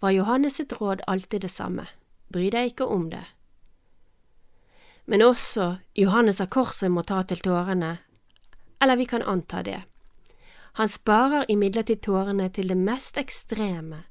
var 0.00 0.10
Johannes 0.10 0.56
sitt 0.56 0.72
råd 0.80 1.02
alltid 1.06 1.40
det 1.40 1.50
samme, 1.52 1.86
bry 2.32 2.50
deg 2.50 2.72
ikke 2.72 2.86
om 2.86 3.08
det. 3.10 3.24
Men 5.06 5.22
også 5.22 5.76
Johannes 5.98 6.40
av 6.40 6.50
Korset 6.54 6.90
må 6.90 7.02
ta 7.02 7.22
til 7.26 7.42
tårene, 7.42 7.96
eller 8.82 8.96
vi 8.96 9.06
kan 9.06 9.22
anta 9.22 9.62
det. 9.62 9.82
Han 10.78 10.88
sparer 10.88 11.44
imidlertid 11.52 12.00
tårene 12.06 12.48
til 12.48 12.70
det 12.72 12.78
mest 12.78 13.18
ekstreme, 13.20 14.04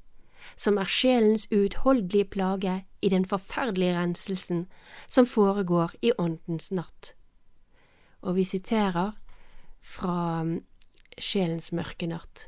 som 0.56 0.78
er 0.78 0.90
sjelens 0.90 1.48
uutholdelige 1.50 2.28
plage 2.30 2.76
i 3.02 3.08
den 3.08 3.24
forferdelige 3.26 3.96
renselsen 3.96 4.66
som 5.10 5.26
foregår 5.26 5.96
i 6.02 6.12
Åndens 6.18 6.70
natt. 6.70 7.14
Og 8.22 8.36
vi 8.36 8.44
siterer 8.46 9.16
fra 9.82 10.44
Sjelens 11.18 11.72
mørke 11.74 12.06
natt. 12.06 12.46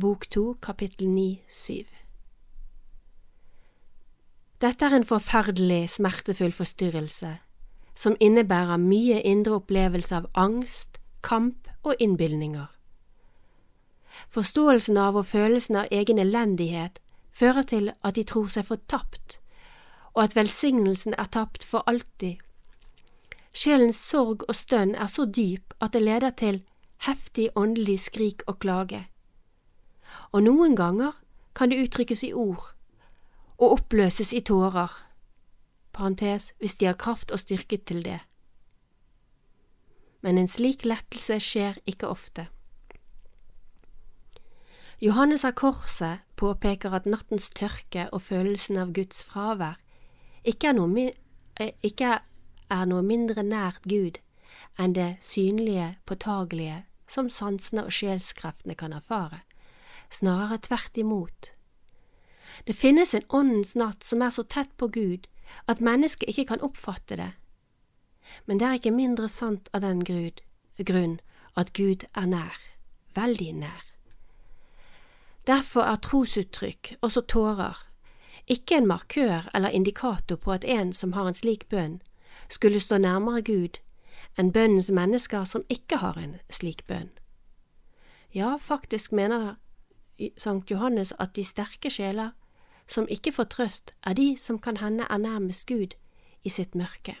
Bok 0.00 0.26
to, 0.30 0.56
kapittel 0.62 1.08
ni, 1.08 1.42
syv. 1.48 1.84
Dette 4.60 4.86
er 4.86 4.94
en 4.96 5.04
forferdelig, 5.04 5.90
smertefull 5.90 6.52
forstyrrelse, 6.56 7.34
som 7.94 8.16
innebærer 8.20 8.80
mye 8.80 9.20
indre 9.20 9.58
opplevelse 9.60 10.16
av 10.16 10.30
angst, 10.32 10.96
kamp 11.20 11.68
og 11.82 12.00
innbilninger. 12.00 12.70
Forståelsen 14.32 14.96
av 14.96 15.20
og 15.20 15.26
følelsen 15.26 15.76
av 15.82 15.92
egen 15.92 16.18
elendighet 16.18 17.02
fører 17.30 17.68
til 17.68 17.92
at 18.00 18.16
de 18.16 18.24
tror 18.24 18.48
seg 18.48 18.70
fortapt, 18.72 19.38
og 20.14 20.24
at 20.24 20.36
velsignelsen 20.36 21.18
er 21.18 21.28
tapt 21.28 21.64
for 21.68 21.84
alltid. 21.86 22.40
Sjelens 23.52 24.00
sorg 24.00 24.48
og 24.48 24.56
stønn 24.56 24.96
er 24.96 25.12
så 25.12 25.28
dyp 25.28 25.76
at 25.84 25.92
det 25.92 26.06
leder 26.08 26.32
til 26.32 26.62
heftig 27.04 27.50
åndelig 27.56 28.00
skrik 28.08 28.42
og 28.46 28.62
klage. 28.64 29.11
Og 30.32 30.42
noen 30.42 30.76
ganger 30.76 31.16
kan 31.54 31.70
det 31.70 31.80
uttrykkes 31.84 32.24
i 32.24 32.32
ord 32.32 32.70
og 33.58 33.76
oppløses 33.76 34.32
i 34.32 34.40
tårer, 34.40 34.90
parentes 35.92 36.52
hvis 36.58 36.78
de 36.80 36.88
har 36.88 36.98
kraft 36.98 37.30
og 37.30 37.42
styrke 37.42 37.76
til 37.76 38.00
det. 38.04 38.18
Men 40.22 40.38
en 40.38 40.48
slik 40.48 40.86
lettelse 40.88 41.38
skjer 41.42 41.78
ikke 41.86 42.08
ofte. 42.08 42.48
Johannes 45.02 45.44
av 45.44 45.56
Korset 45.58 46.22
påpeker 46.38 46.94
at 46.94 47.08
nattens 47.10 47.50
tørke 47.50 48.06
og 48.14 48.22
følelsen 48.22 48.78
av 48.78 48.92
Guds 48.94 49.24
fravær 49.26 49.80
ikke 50.46 50.70
er 50.70 50.76
noe, 50.78 51.08
eh, 51.58 51.72
ikke 51.82 52.20
er 52.70 52.84
noe 52.86 53.02
mindre 53.02 53.42
nært 53.42 53.82
Gud 53.82 54.20
enn 54.78 54.94
det 54.94 55.16
synlige, 55.20 55.96
påtagelige 56.06 56.84
som 57.06 57.28
sansene 57.28 57.84
og 57.84 57.92
sjelskreftene 57.92 58.74
kan 58.78 58.94
erfare, 58.94 59.42
snarere 60.12 60.58
tvert 60.62 60.96
imot. 60.96 61.52
Det 62.66 62.76
finnes 62.76 63.14
en 63.14 63.28
åndens 63.28 63.74
natt 63.76 64.04
som 64.04 64.22
er 64.22 64.30
så 64.30 64.44
tett 64.44 64.72
på 64.76 64.90
Gud 64.92 65.28
at 65.68 65.80
mennesket 65.80 66.28
ikke 66.28 66.50
kan 66.52 66.64
oppfatte 66.64 67.16
det, 67.16 67.32
men 68.46 68.60
det 68.60 68.66
er 68.66 68.78
ikke 68.78 68.94
mindre 68.94 69.28
sant 69.28 69.68
av 69.72 69.82
den 69.84 70.04
grunn 70.04 71.18
at 71.56 71.72
Gud 71.76 72.04
er 72.16 72.28
nær, 72.28 72.60
veldig 73.14 73.52
nær. 73.60 73.82
Derfor 75.46 75.82
er 75.82 75.98
trosuttrykk, 76.00 76.96
også 77.00 77.20
tårer, 77.28 77.76
ikke 78.46 78.76
en 78.78 78.86
markør 78.86 79.50
eller 79.54 79.68
indikator 79.68 80.36
på 80.36 80.52
at 80.52 80.64
en 80.64 80.92
som 80.92 81.12
har 81.12 81.26
en 81.28 81.34
slik 81.34 81.68
bønn, 81.68 82.00
skulle 82.48 82.80
stå 82.80 82.98
nærmere 82.98 83.42
Gud 83.42 83.80
enn 84.38 84.52
bønnens 84.52 84.90
mennesker 84.90 85.44
som 85.44 85.64
ikke 85.68 85.98
har 86.02 86.18
en 86.18 86.38
slik 86.50 86.86
bønn. 86.86 87.10
Ja, 88.32 88.56
faktisk 88.56 89.12
mener 89.12 89.56
Sankt 90.36 90.70
Johannes 90.70 91.12
at 91.18 91.34
de 91.36 91.44
sterke 91.44 91.90
sjeler 91.90 92.30
som 92.86 93.08
ikke 93.08 93.32
får 93.32 93.44
trøst, 93.44 93.92
er 94.06 94.14
de 94.14 94.36
som 94.36 94.58
kan 94.58 94.76
hende 94.76 95.06
er 95.10 95.18
nærmest 95.18 95.66
Gud 95.66 95.94
i 96.44 96.48
sitt 96.48 96.74
mørke. 96.74 97.16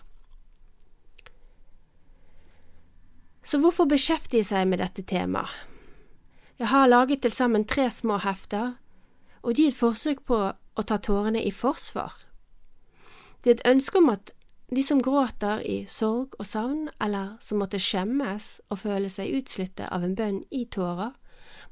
Så 3.42 3.58
hvorfor 3.58 3.88
beskjeftige 3.90 4.44
seg 4.44 4.68
med 4.70 4.78
dette 4.82 5.02
temaet? 5.02 5.50
Jeg 6.58 6.68
har 6.68 6.86
laget 6.86 7.22
til 7.22 7.32
sammen 7.32 7.64
tre 7.66 7.90
små 7.90 8.20
hefter, 8.22 8.74
og 9.42 9.56
de 9.56 9.64
er 9.64 9.72
et 9.72 9.78
forsøk 9.78 10.22
på 10.26 10.38
å 10.52 10.82
ta 10.86 10.98
tårene 11.02 11.42
i 11.42 11.50
forsvar. 11.50 12.12
Det 13.42 13.50
er 13.50 13.54
et 13.56 13.70
ønske 13.72 13.98
om 13.98 14.12
at 14.12 14.30
de 14.76 14.82
som 14.86 15.02
gråter 15.02 15.64
i 15.66 15.82
sorg 15.90 16.36
og 16.38 16.46
savn, 16.46 16.86
eller 17.02 17.34
som 17.40 17.58
måtte 17.58 17.80
skjemmes 17.82 18.60
og 18.70 18.78
føle 18.84 19.10
seg 19.10 19.34
utslitte 19.40 19.88
av 19.90 20.06
en 20.06 20.14
bønn 20.16 20.44
i 20.54 20.64
tårer, 20.70 21.10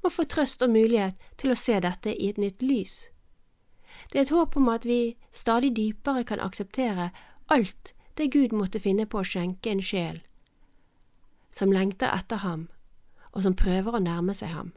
må 0.02 0.10
få 0.10 0.24
trøst 0.24 0.62
og 0.62 0.72
mulighet 0.72 1.16
til 1.40 1.52
å 1.52 1.58
se 1.58 1.78
dette 1.80 2.14
i 2.14 2.30
et 2.30 2.38
nytt 2.40 2.62
lys. 2.62 3.10
Det 4.10 4.18
er 4.18 4.26
et 4.26 4.34
håp 4.34 4.56
om 4.56 4.68
at 4.72 4.86
vi 4.88 5.16
stadig 5.32 5.74
dypere 5.76 6.24
kan 6.24 6.40
akseptere 6.40 7.10
alt 7.50 7.92
det 8.16 8.30
Gud 8.32 8.54
måtte 8.56 8.80
finne 8.80 9.06
på 9.06 9.20
å 9.20 9.26
skjenke 9.26 9.72
en 9.72 9.82
sjel 9.84 10.20
som 11.52 11.72
lengter 11.74 12.12
etter 12.14 12.44
ham, 12.44 12.68
og 13.34 13.42
som 13.42 13.56
prøver 13.58 13.96
å 13.96 14.02
nærme 14.02 14.34
seg 14.38 14.52
ham, 14.54 14.68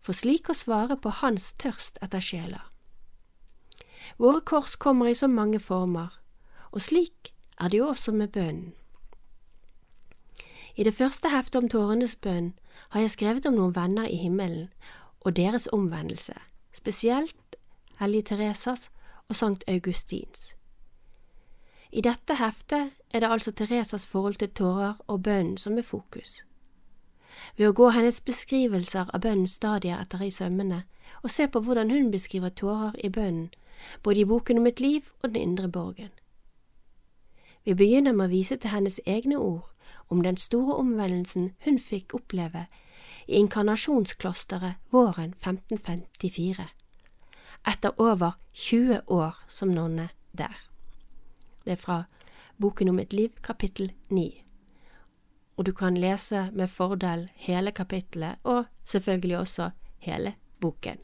for 0.00 0.16
slik 0.16 0.48
å 0.48 0.56
svare 0.56 0.96
på 0.96 1.12
hans 1.20 1.50
tørst 1.60 2.00
etter 2.00 2.24
sjeler. 2.24 2.64
Våre 4.16 4.40
kors 4.40 4.78
kommer 4.80 5.10
i 5.10 5.18
så 5.18 5.28
mange 5.28 5.60
former, 5.60 6.14
og 6.72 6.80
slik 6.80 7.34
er 7.60 7.68
det 7.68 7.82
jo 7.82 7.90
også 7.92 8.14
med 8.16 8.32
bønnen. 8.32 8.72
I 10.78 10.86
det 10.86 10.94
første 10.94 11.28
heftet 11.28 11.58
om 11.58 11.68
tårenes 11.68 12.14
bønn 12.22 12.52
har 12.88 13.00
jeg 13.00 13.10
skrevet 13.10 13.46
om 13.46 13.54
noen 13.54 13.74
venner 13.76 14.08
i 14.08 14.16
himmelen 14.16 14.68
og 15.20 15.36
deres 15.36 15.68
omvendelse, 15.72 16.34
spesielt 16.72 17.56
Hellige 17.98 18.22
Teresas 18.30 18.90
og 19.28 19.36
Sankt 19.36 19.64
Augustins. 19.68 20.54
I 21.90 22.00
dette 22.04 22.36
heftet 22.36 22.90
er 23.10 23.20
det 23.20 23.30
altså 23.30 23.52
Teresas 23.52 24.06
forhold 24.06 24.34
til 24.34 24.50
tårer 24.50 24.94
og 25.06 25.22
bønnen 25.22 25.56
som 25.56 25.78
er 25.78 25.82
fokus. 25.82 26.44
Ved 27.56 27.68
å 27.68 27.72
gå 27.72 27.90
hennes 27.94 28.20
beskrivelser 28.20 29.10
av 29.14 29.22
bønnens 29.24 29.56
stadier 29.56 30.00
etter 30.00 30.22
i 30.22 30.30
sømmene, 30.30 30.82
og 31.22 31.30
se 31.30 31.48
på 31.48 31.60
hvordan 31.60 31.90
hun 31.90 32.10
beskriver 32.10 32.48
tårer 32.48 32.96
i 33.04 33.08
bønnen, 33.08 33.48
både 34.02 34.20
i 34.20 34.24
boken 34.24 34.58
om 34.58 34.66
et 34.66 34.80
liv 34.80 35.10
og 35.22 35.34
Den 35.34 35.42
indre 35.42 35.68
borgen. 35.68 36.10
Vi 37.64 37.74
begynner 37.74 38.12
med 38.12 38.26
å 38.26 38.32
vise 38.32 38.56
til 38.56 38.70
hennes 38.70 39.00
egne 39.06 39.38
ord 39.38 39.68
om 40.08 40.22
den 40.22 40.36
store 40.36 40.76
omvendelsen 40.80 41.52
hun 41.64 41.78
fikk 41.78 42.14
oppleve 42.14 42.66
i 43.26 43.38
inkarnasjonsklosteret 43.40 44.80
våren 44.90 45.34
1554, 45.36 46.68
etter 47.68 48.00
over 48.00 48.38
20 48.52 49.00
år 49.06 49.34
som 49.48 49.74
nonne 49.74 50.08
der. 50.32 50.54
Det 51.64 51.72
er 51.72 51.82
fra 51.82 52.04
Boken 52.58 52.88
om 52.88 52.98
et 52.98 53.12
liv, 53.12 53.30
kapittel 53.42 53.92
9. 54.10 54.42
Og 55.56 55.66
du 55.66 55.72
kan 55.72 55.94
lese 55.94 56.48
med 56.52 56.70
fordel 56.70 57.28
hele 57.34 57.70
kapittelet, 57.70 58.38
og 58.42 58.64
selvfølgelig 58.84 59.38
også 59.38 59.70
hele 59.98 60.34
boken. 60.60 60.98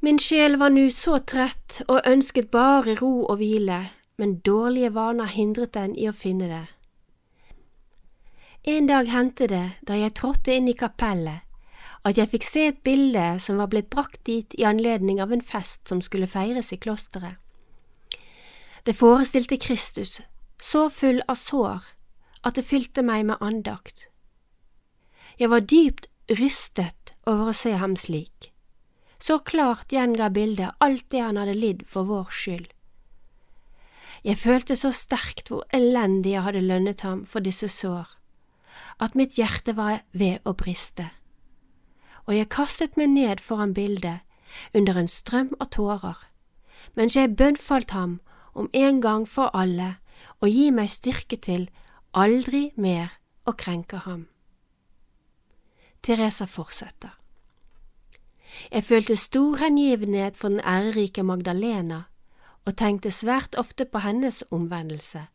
Min 0.00 0.18
sjel 0.18 0.58
var 0.58 0.68
nu 0.68 0.90
så 0.90 1.18
trett 1.18 1.82
og 1.88 2.02
ønsket 2.06 2.50
bare 2.50 2.96
ro 3.00 3.24
og 3.24 3.36
hvile, 3.36 3.78
men 4.16 4.38
dårlige 4.46 4.92
vaner 4.94 5.30
hindret 5.30 5.74
den 5.74 5.96
i 5.98 6.08
å 6.08 6.14
finne 6.16 6.48
det. 6.50 6.64
En 8.64 8.86
dag 8.88 9.10
hendte 9.12 9.48
det, 9.50 9.64
da 9.82 9.96
jeg 9.98 10.14
trådte 10.16 10.54
inn 10.54 10.68
i 10.70 10.76
kapellet, 10.78 11.42
at 12.04 12.18
jeg 12.20 12.30
fikk 12.32 12.46
se 12.46 12.66
et 12.68 12.82
bilde 12.84 13.24
som 13.40 13.58
var 13.60 13.70
blitt 13.72 13.90
brakt 13.92 14.22
dit 14.28 14.54
i 14.60 14.64
anledning 14.68 15.20
av 15.24 15.32
en 15.32 15.44
fest 15.44 15.88
som 15.88 16.02
skulle 16.04 16.28
feires 16.28 16.72
i 16.72 16.80
klosteret. 16.80 17.40
Det 18.84 18.96
forestilte 18.96 19.56
Kristus, 19.56 20.20
så 20.60 20.88
full 20.92 21.22
av 21.28 21.40
sår 21.40 21.86
at 22.44 22.58
det 22.58 22.66
fylte 22.68 23.04
meg 23.04 23.24
med 23.30 23.40
andakt. 23.40 24.06
Jeg 25.40 25.48
var 25.50 25.64
dypt 25.64 26.10
rystet 26.28 27.14
over 27.26 27.50
å 27.50 27.56
se 27.56 27.72
ham 27.80 27.96
slik. 27.96 28.50
Så 29.18 29.38
klart 29.40 29.92
gjenga 29.92 30.28
bildet 30.30 30.76
alt 30.84 31.08
det 31.10 31.24
han 31.24 31.40
hadde 31.40 31.56
lidd 31.56 31.84
for 31.88 32.04
vår 32.04 32.28
skyld. 32.28 32.73
Jeg 34.24 34.38
følte 34.38 34.76
så 34.76 34.88
sterkt 34.90 35.50
hvor 35.52 35.66
elendig 35.76 36.32
jeg 36.32 36.42
hadde 36.46 36.64
lønnet 36.64 37.00
ham 37.04 37.26
for 37.28 37.44
disse 37.44 37.68
sår, 37.68 38.08
at 39.00 39.14
mitt 39.14 39.36
hjerte 39.36 39.74
var 39.76 40.00
ved 40.12 40.40
å 40.48 40.54
briste, 40.56 41.10
og 42.24 42.32
jeg 42.32 42.48
kastet 42.48 42.96
meg 42.96 43.12
ned 43.12 43.42
foran 43.44 43.74
bildet 43.76 44.24
under 44.72 44.96
en 44.96 45.10
strøm 45.10 45.50
av 45.60 45.68
tårer, 45.76 46.16
mens 46.96 47.16
jeg 47.16 47.36
bønnfalt 47.36 47.92
ham 47.92 48.20
om 48.54 48.70
en 48.72 49.02
gang 49.04 49.26
for 49.28 49.52
alle 49.52 49.96
å 50.40 50.48
gi 50.48 50.70
meg 50.72 50.88
styrke 50.88 51.36
til 51.36 51.68
aldri 52.16 52.70
mer 52.80 53.18
å 53.44 53.52
krenke 53.52 54.00
ham. 54.06 54.24
Teresa 56.00 56.46
fortsetter. 56.48 57.12
Jeg 58.70 58.84
følte 58.84 59.16
stor 59.18 59.58
hengivenhet 59.60 60.36
for 60.36 60.54
den 60.54 60.64
ærerike 60.64 61.24
Magdalena 61.26 62.04
og 62.64 62.76
tenkte 62.76 63.10
svært 63.10 63.56
ofte 63.60 63.84
på 63.84 64.00
hennes 64.04 64.42
omvendelse, 64.50 65.26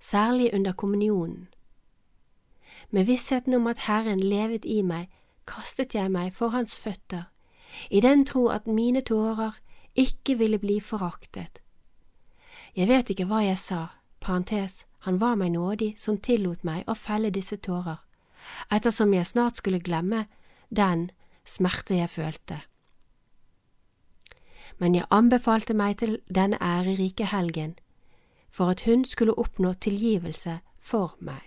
særlig 0.00 0.50
under 0.54 0.72
kommunionen. 0.72 1.48
Med 2.90 3.04
vissheten 3.04 3.54
om 3.54 3.66
at 3.66 3.78
Herren 3.78 4.20
levet 4.20 4.64
i 4.64 4.82
meg, 4.82 5.08
kastet 5.46 5.94
jeg 5.94 6.10
meg 6.10 6.32
for 6.34 6.54
hans 6.54 6.78
føtter, 6.78 7.28
i 7.90 8.00
den 8.00 8.24
tro 8.26 8.46
at 8.48 8.66
mine 8.66 9.00
tårer 9.00 9.58
ikke 9.94 10.38
ville 10.38 10.58
bli 10.58 10.80
foraktet. 10.80 11.58
Jeg 12.76 12.88
vet 12.88 13.10
ikke 13.10 13.26
hva 13.26 13.42
jeg 13.44 13.58
sa, 13.58 13.86
parentes, 14.20 14.86
han 15.00 15.20
var 15.20 15.34
meg 15.34 15.52
nådig 15.52 15.94
som 15.98 16.18
tillot 16.18 16.64
meg 16.64 16.88
å 16.88 16.94
felle 16.94 17.30
disse 17.30 17.56
tårer, 17.56 17.98
ettersom 18.70 19.14
jeg 19.14 19.26
snart 19.26 19.58
skulle 19.58 19.82
glemme 19.82 20.26
den 20.70 21.10
smerte 21.44 21.98
jeg 21.98 22.10
følte 22.10 22.62
men 24.78 24.94
jeg 24.94 25.10
anbefalte 25.10 25.74
meg 25.74 25.98
til 25.98 26.18
denne 26.34 26.58
ærerike 26.62 27.26
helgen 27.32 27.76
for 28.50 28.70
at 28.72 28.84
hun 28.86 29.04
skulle 29.04 29.38
oppnå 29.38 29.72
tilgivelse 29.74 30.58
for 30.78 31.14
meg. 31.20 31.44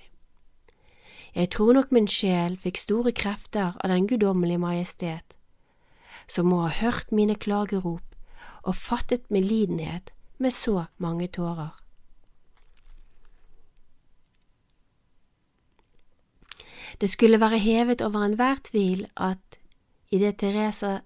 Jeg 1.35 1.49
tror 1.49 1.73
nok 1.73 1.91
min 1.91 2.07
sjel 2.11 2.57
fikk 2.59 2.77
store 2.77 3.11
krefter 3.15 3.77
av 3.79 3.89
den 3.89 4.07
guddommelige 4.07 4.59
majestet, 4.59 5.35
som 6.27 6.51
må 6.51 6.65
ha 6.65 6.71
hørt 6.81 7.11
mine 7.11 7.35
klagerop 7.35 8.03
og 8.63 8.75
fattet 8.75 9.31
medlidenhet 9.31 10.11
med 10.37 10.51
så 10.51 10.85
mange 10.97 11.27
tårer. 11.27 11.71
Det 17.01 17.09
skulle 17.09 17.39
være 17.39 17.57
hevet 17.57 18.01
over 18.01 18.25
enhver 18.25 18.59
tvil 18.63 19.07
at 19.17 19.57
idet 20.11 20.37
Teresa 20.37 20.99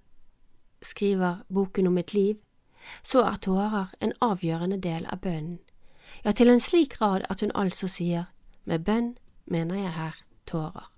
skriver 0.85 1.43
Boken 1.49 1.87
om 1.87 1.97
mitt 1.97 2.13
liv, 2.13 2.37
så 3.03 3.23
er 3.25 3.41
tårer 3.41 3.93
en 3.99 4.13
avgjørende 4.21 4.77
del 4.81 5.05
av 5.09 5.21
bønnen, 5.25 5.59
ja, 6.23 6.31
til 6.31 6.49
en 6.49 6.61
slik 6.61 6.97
grad 6.97 7.25
at 7.29 7.41
hun 7.41 7.53
altså 7.55 7.89
sier 7.89 8.29
med 8.65 8.85
bønn 8.85 9.15
mener 9.45 9.75
jeg 9.75 9.93
her 9.97 10.21
tårer. 10.45 10.91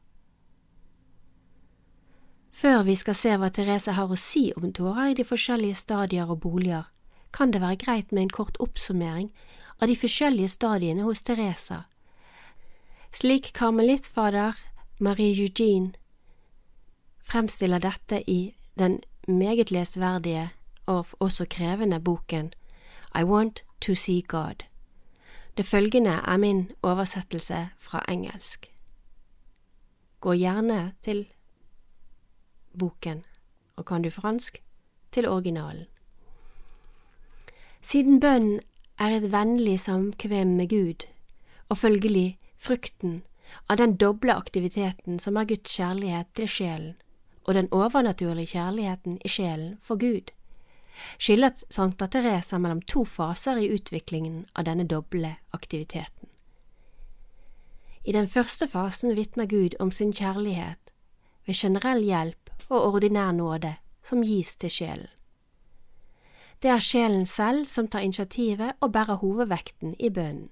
Før 2.51 2.83
vi 2.87 2.95
skal 2.97 3.15
se 3.15 3.35
hva 3.37 3.51
Therese 3.53 3.93
har 3.93 4.09
å 4.09 4.17
si 4.17 4.49
om 4.57 4.71
tårer 4.73 5.11
i 5.11 5.17
de 5.17 5.25
forskjellige 5.27 5.77
stadier 5.77 6.29
og 6.31 6.41
boliger, 6.41 6.87
kan 7.31 7.51
det 7.53 7.61
være 7.61 7.77
greit 7.83 8.11
med 8.11 8.23
en 8.23 8.33
kort 8.33 8.57
oppsummering 8.63 9.29
av 9.77 9.91
de 9.91 9.95
forskjellige 9.99 10.49
stadiene 10.55 11.05
hos 11.05 11.21
Teresa. 11.21 11.83
Slik 13.13 13.51
karmelittfader 13.53 14.57
Marie 14.99 15.35
Eugene 15.37 15.93
fremstiller 17.21 17.83
dette 17.83 18.23
i 18.25 18.55
den 18.79 18.99
meget 19.27 19.71
lesverdige 19.71 20.49
og 20.85 21.05
også 21.19 21.45
krevende 21.49 21.99
boken 21.99 22.53
I 23.19 23.23
Want 23.23 23.63
to 23.81 23.95
See 23.95 24.21
God. 24.21 24.63
Det 25.57 25.65
følgende 25.65 26.09
er 26.11 26.37
min 26.37 26.71
oversettelse 26.81 27.69
fra 27.77 28.05
engelsk. 28.09 28.73
Gå 30.19 30.33
gjerne 30.33 30.93
til 31.01 31.27
boken, 32.79 33.25
og 33.75 33.85
kan 33.85 34.01
du 34.01 34.09
fransk, 34.09 34.63
til 35.11 35.27
originalen. 35.27 35.85
Siden 37.81 38.19
bønnen 38.19 38.59
er 38.99 39.17
et 39.17 39.31
vennlig 39.31 39.79
samkvem 39.79 40.47
med 40.47 40.69
Gud, 40.69 41.07
og 41.69 41.77
følgelig 41.77 42.39
frukten 42.57 43.21
av 43.69 43.77
den 43.77 43.95
doble 43.97 44.35
aktiviteten 44.35 45.19
som 45.19 45.37
er 45.37 45.45
Guds 45.45 45.75
kjærlighet 45.75 46.27
til 46.35 46.47
sjelen, 46.47 46.95
og 47.47 47.53
den 47.53 47.67
overnaturlige 47.71 48.47
kjærligheten 48.47 49.19
i 49.25 49.27
sjelen 49.27 49.77
for 49.81 49.99
Gud, 49.99 50.31
skiller 51.19 51.51
Sankta 51.69 52.07
Teresa 52.07 52.57
mellom 52.57 52.81
to 52.81 53.05
faser 53.05 53.57
i 53.61 53.69
utviklingen 53.73 54.45
av 54.55 54.65
denne 54.67 54.87
doble 54.87 55.35
aktiviteten. 55.53 56.29
I 58.03 58.11
den 58.11 58.27
første 58.27 58.67
fasen 58.67 59.15
vitner 59.15 59.45
Gud 59.45 59.75
om 59.79 59.91
sin 59.91 60.13
kjærlighet 60.13 60.91
ved 61.45 61.55
generell 61.55 62.03
hjelp 62.03 62.51
og 62.69 62.93
ordinær 62.93 63.31
nåde 63.31 63.75
som 64.03 64.23
gis 64.23 64.55
til 64.55 64.71
sjelen. 64.71 65.11
Det 66.61 66.71
er 66.71 66.79
sjelen 66.79 67.25
selv 67.25 67.65
som 67.65 67.87
tar 67.87 67.99
initiativet 67.99 68.79
og 68.81 68.91
bærer 68.91 69.19
hovedvekten 69.21 69.95
i 69.99 70.09
bønnen. 70.09 70.49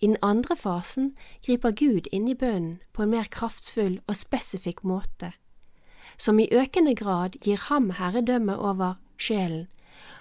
I 0.00 0.06
den 0.06 0.16
andre 0.22 0.56
fasen 0.56 1.16
griper 1.46 1.70
Gud 1.70 2.08
inn 2.12 2.28
i 2.28 2.34
bønnen 2.34 2.80
på 2.92 3.02
en 3.02 3.10
mer 3.10 3.28
kraftfull 3.30 4.00
og 4.06 4.16
spesifikk 4.16 4.84
måte 4.84 5.32
som 6.16 6.38
i 6.38 6.48
økende 6.52 6.94
grad 6.94 7.38
gir 7.44 7.60
ham 7.68 7.90
herredømme 7.90 8.58
over 8.58 8.94
sjelen, 9.18 9.68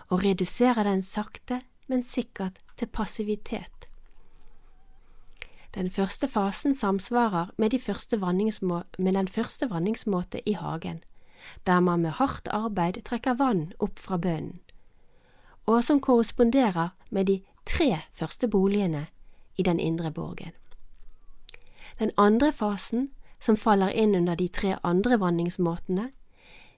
og 0.10 0.23
reduserer 0.23 0.84
den 0.84 1.02
sakte, 1.02 1.62
men 1.88 2.04
sikkert 2.04 2.60
til 2.78 2.88
passivitet. 2.88 3.80
Den 5.75 5.89
første 5.89 6.28
fasen 6.28 6.75
samsvarer 6.75 7.52
med, 7.58 7.69
de 7.69 7.80
første 7.80 8.17
med 8.17 9.13
den 9.13 9.28
første 9.28 9.69
vanningsmåte 9.69 10.49
i 10.49 10.54
hagen, 10.54 10.99
der 11.67 11.80
man 11.80 11.99
med 11.99 12.10
hardt 12.10 12.47
arbeid 12.47 13.02
trekker 13.06 13.34
vann 13.34 13.71
opp 13.80 13.99
fra 13.99 14.17
bønnen, 14.17 14.60
og 15.65 15.84
som 15.84 16.02
korresponderer 16.02 16.89
med 17.12 17.25
de 17.25 17.41
tre 17.65 17.99
første 18.13 18.47
boligene 18.47 19.08
i 19.58 19.63
den 19.63 19.80
indre 19.80 20.12
borgen. 20.12 20.52
Den 21.99 22.12
andre 22.17 22.52
fasen 22.52 23.10
som 23.39 23.58
faller 23.58 23.89
inn 23.89 24.15
under 24.15 24.36
de 24.36 24.47
tre 24.47 24.75
andre 24.84 25.19
vanningsmåtene, 25.19 26.12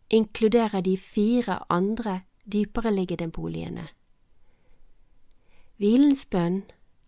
inkluderer 0.09 0.81
de 0.81 0.97
fire 0.97 1.59
andre 1.69 2.21
dypereliggende 2.45 3.31
boligene. 3.31 3.87
Hvilens 5.77 6.25
bønn, 6.25 6.63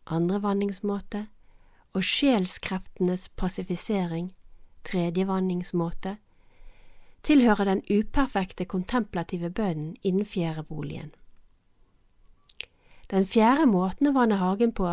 andre 0.06 0.42
vanningsmåte, 0.42 1.28
og 1.94 2.04
sjelskreftenes 2.04 3.30
passifisering, 3.30 4.32
tredje 4.84 5.28
vanningsmåte, 5.28 6.18
tilhører 7.24 7.70
den 7.70 7.84
uperfekte 7.92 8.66
kontemplative 8.66 9.50
bønnen 9.50 9.96
innen 10.04 10.26
fjerde 10.26 10.64
boligen. 10.64 11.12
Den 13.12 13.26
fjerde 13.26 13.68
måten 13.70 14.10
å 14.10 14.16
vanne 14.16 14.40
hagen 14.42 14.74
på, 14.74 14.90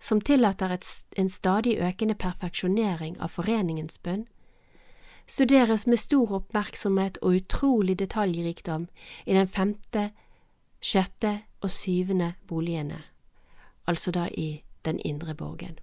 som 0.00 0.20
tillater 0.20 0.70
et, 0.70 0.86
en 1.16 1.28
stadig 1.28 1.76
økende 1.78 2.14
perfeksjonering 2.14 3.16
av 3.20 3.32
foreningens 3.36 3.98
bønn, 3.98 4.26
studeres 5.26 5.86
med 5.86 5.98
stor 5.98 6.36
oppmerksomhet 6.40 7.18
og 7.22 7.40
utrolig 7.40 7.98
detaljrikdom 7.98 8.86
i 9.26 9.34
den 9.34 9.48
femte, 9.48 10.10
sjette 10.80 11.40
og 11.60 11.70
syvende 11.70 12.34
boligene, 12.46 13.02
altså 13.86 14.12
da 14.14 14.28
i 14.28 14.62
den 14.84 15.00
indre 15.04 15.34
borgen. 15.34 15.78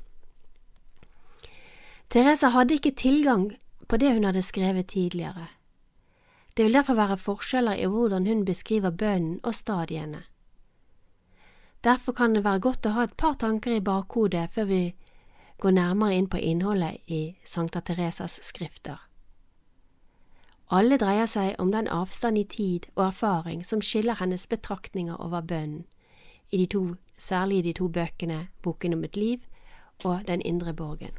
Teresa 2.10 2.54
hadde 2.54 2.78
ikke 2.78 2.92
tilgang 2.92 3.52
på 3.88 3.98
det 3.98 4.14
hun 4.14 4.24
hadde 4.24 4.42
skrevet 4.42 4.88
tidligere. 4.88 5.48
Det 6.58 6.66
vil 6.66 6.74
derfor 6.74 6.94
være 6.94 7.18
forskjeller 7.18 7.74
i 7.74 7.86
hvordan 7.90 8.28
hun 8.28 8.46
beskriver 8.46 8.90
bønnen 8.90 9.40
og 9.44 9.56
stadiene. 9.56 10.24
Derfor 11.84 12.14
kan 12.14 12.36
det 12.36 12.44
være 12.44 12.60
godt 12.60 12.86
å 12.86 12.94
ha 12.96 13.04
et 13.04 13.18
par 13.20 13.34
tanker 13.36 13.76
i 13.76 13.84
bakhodet 13.84 14.50
før 14.54 14.70
vi 14.70 14.84
går 15.60 15.74
nærmere 15.76 16.16
inn 16.16 16.30
på 16.32 16.40
innholdet 16.40 17.02
i 17.12 17.36
Sankta 17.46 17.82
Teresas 17.84 18.40
skrifter. 18.42 19.02
Alle 20.72 20.98
dreier 20.98 21.28
seg 21.28 21.60
om 21.60 21.72
den 21.72 21.90
avstand 21.92 22.40
i 22.40 22.46
tid 22.48 22.88
og 22.96 23.10
erfaring 23.10 23.66
som 23.68 23.82
skiller 23.84 24.16
hennes 24.22 24.48
betraktninger 24.48 25.20
over 25.20 25.42
bønnen, 25.42 25.84
i 26.54 26.66
to, 26.70 26.96
særlig 27.18 27.58
i 27.58 27.62
de 27.68 27.74
to 27.74 27.88
bøkene 27.90 28.48
Boken 28.62 28.94
om 28.94 29.04
et 29.04 29.18
liv 29.18 29.40
og 30.04 30.28
Den 30.28 30.42
indre 30.42 30.74
borgen. 30.74 31.12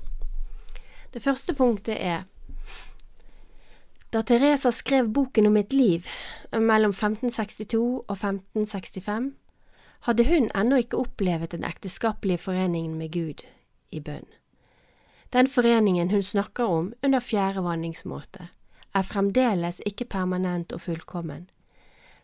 Det 1.15 1.23
første 1.23 1.55
punktet 1.55 1.97
er 2.01 2.25
da 4.13 4.23
Teresa 4.23 4.71
skrev 4.71 5.09
boken 5.13 5.47
om 5.47 5.57
et 5.57 5.73
liv 5.73 6.07
mellom 6.53 6.91
1562 6.91 7.79
og 8.09 8.17
1565, 8.17 9.33
hadde 10.05 10.27
hun 10.29 10.51
ennå 10.55 10.83
ikke 10.83 11.01
opplevet 11.01 11.55
den 11.55 11.65
ekteskapelige 11.65 12.43
foreningen 12.45 12.99
med 13.01 13.13
Gud 13.13 13.45
i 13.91 14.01
bønn. 14.01 14.27
Den 15.33 15.49
foreningen 15.51 16.11
hun 16.11 16.23
snakker 16.23 16.65
om 16.65 16.93
under 17.03 17.21
fjerde 17.21 17.65
vanningsmåte, 17.65 18.49
er 18.95 19.03
fremdeles 19.03 19.81
ikke 19.87 20.05
permanent 20.05 20.73
og 20.73 20.85
fullkommen, 20.85 21.49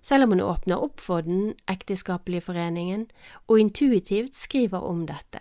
selv 0.02 0.24
om 0.24 0.34
hun 0.36 0.44
åpner 0.44 0.80
opp 0.80 1.00
for 1.00 1.24
den 1.24 1.54
ekteskapelige 1.68 2.44
foreningen 2.46 3.08
og 3.48 3.60
intuitivt 3.60 4.36
skriver 4.36 4.84
om 4.84 5.06
dette. 5.08 5.40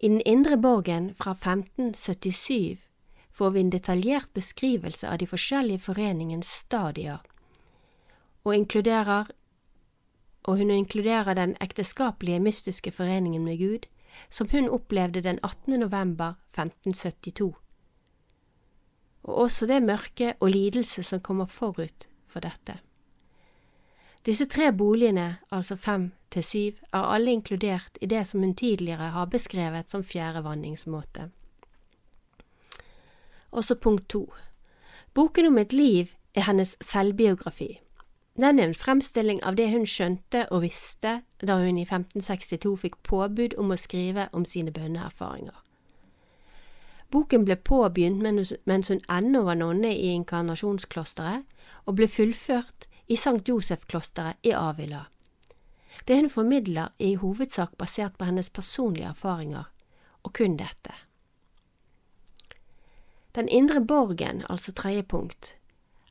I 0.00 0.08
Den 0.08 0.20
indre 0.20 0.56
borgen 0.56 1.14
fra 1.14 1.32
1577 1.32 2.88
får 3.32 3.50
vi 3.50 3.60
en 3.60 3.70
detaljert 3.70 4.28
beskrivelse 4.34 5.08
av 5.08 5.18
de 5.18 5.26
forskjellige 5.26 5.80
foreningens 5.80 6.46
stadier, 6.46 7.18
og, 8.44 8.54
inkluderer, 8.54 9.32
og 10.44 10.56
hun 10.60 10.70
inkluderer 10.70 11.34
den 11.34 11.56
ekteskapelige 11.60 12.40
mystiske 12.40 12.90
foreningen 12.90 13.44
med 13.44 13.58
Gud, 13.58 13.86
som 14.30 14.48
hun 14.50 14.68
opplevde 14.68 15.20
den 15.20 15.38
18. 15.42 15.80
november 15.80 16.34
1572, 16.52 17.54
og 19.24 19.34
også 19.34 19.66
det 19.66 19.82
mørke 19.82 20.34
og 20.40 20.50
lidelse 20.50 21.02
som 21.02 21.20
kommer 21.20 21.46
forut 21.46 22.08
for 22.26 22.40
dette. 22.40 22.78
Disse 24.26 24.46
tre 24.46 24.72
boligene, 24.72 25.36
altså 25.52 25.76
fem 25.76 26.12
til 26.30 26.44
syv, 26.44 26.72
er 26.92 26.98
alle 27.12 27.32
inkludert 27.32 27.98
i 28.00 28.06
det 28.06 28.26
som 28.26 28.40
hun 28.40 28.54
tidligere 28.54 29.10
har 29.12 29.24
beskrevet 29.24 29.90
som 29.90 30.04
fjerde 30.04 30.44
vanningsmåte. 30.44 31.30
Også 33.50 33.74
punkt 33.74 34.08
to. 34.08 34.32
Boken 35.14 35.46
om 35.46 35.58
et 35.58 35.72
liv 35.72 36.06
er 36.34 36.40
hennes 36.48 36.76
selvbiografi. 36.80 37.80
Den 38.34 38.58
er 38.58 38.66
en 38.66 38.74
fremstilling 38.74 39.38
av 39.46 39.54
det 39.54 39.68
hun 39.70 39.84
skjønte 39.86 40.46
og 40.50 40.64
visste 40.64 41.20
da 41.38 41.60
hun 41.62 41.78
i 41.78 41.86
1562 41.86 42.72
fikk 42.80 42.96
påbud 43.06 43.54
om 43.62 43.70
å 43.70 43.78
skrive 43.78 44.26
om 44.32 44.46
sine 44.48 44.74
bønneerfaringer. 44.74 45.54
Boken 47.14 47.44
ble 47.46 47.54
påbegynt 47.54 48.18
mens 48.66 48.90
hun 48.90 49.04
ennå 49.06 49.44
var 49.46 49.60
nonne 49.60 49.92
i 49.94 50.10
inkarnasjonsklosteret, 50.16 51.44
og 51.86 51.94
ble 51.94 52.08
fullført 52.10 52.88
i 53.06 53.14
St. 53.14 53.38
Josef-klosteret 53.46 54.42
i 54.42 54.50
Avila. 54.50 55.04
Det 56.08 56.16
hun 56.18 56.30
formidler, 56.30 56.90
er 56.98 57.12
i 57.12 57.20
hovedsak 57.20 57.76
basert 57.78 58.18
på 58.18 58.26
hennes 58.26 58.50
personlige 58.50 59.12
erfaringer, 59.12 59.70
og 60.26 60.32
kun 60.32 60.56
dette. 60.58 60.96
Den 63.34 63.48
indre 63.48 63.80
borgen, 63.80 64.42
altså 64.50 64.72
tredje 64.72 65.02
punkt, 65.02 65.54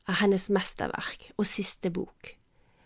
er 0.08 0.20
hennes 0.20 0.50
mesterverk 0.50 1.30
og 1.36 1.46
siste 1.48 1.90
bok, 1.90 2.34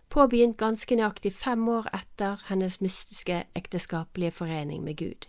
påbegynt 0.09 0.57
ganske 0.61 0.96
nøyaktig 0.96 1.33
fem 1.35 1.66
år 1.68 1.90
etter 1.94 2.44
hennes 2.48 2.81
mystiske 2.81 3.42
ekteskapelige 3.59 4.37
forening 4.38 4.85
med 4.85 4.96
Gud. 4.96 5.28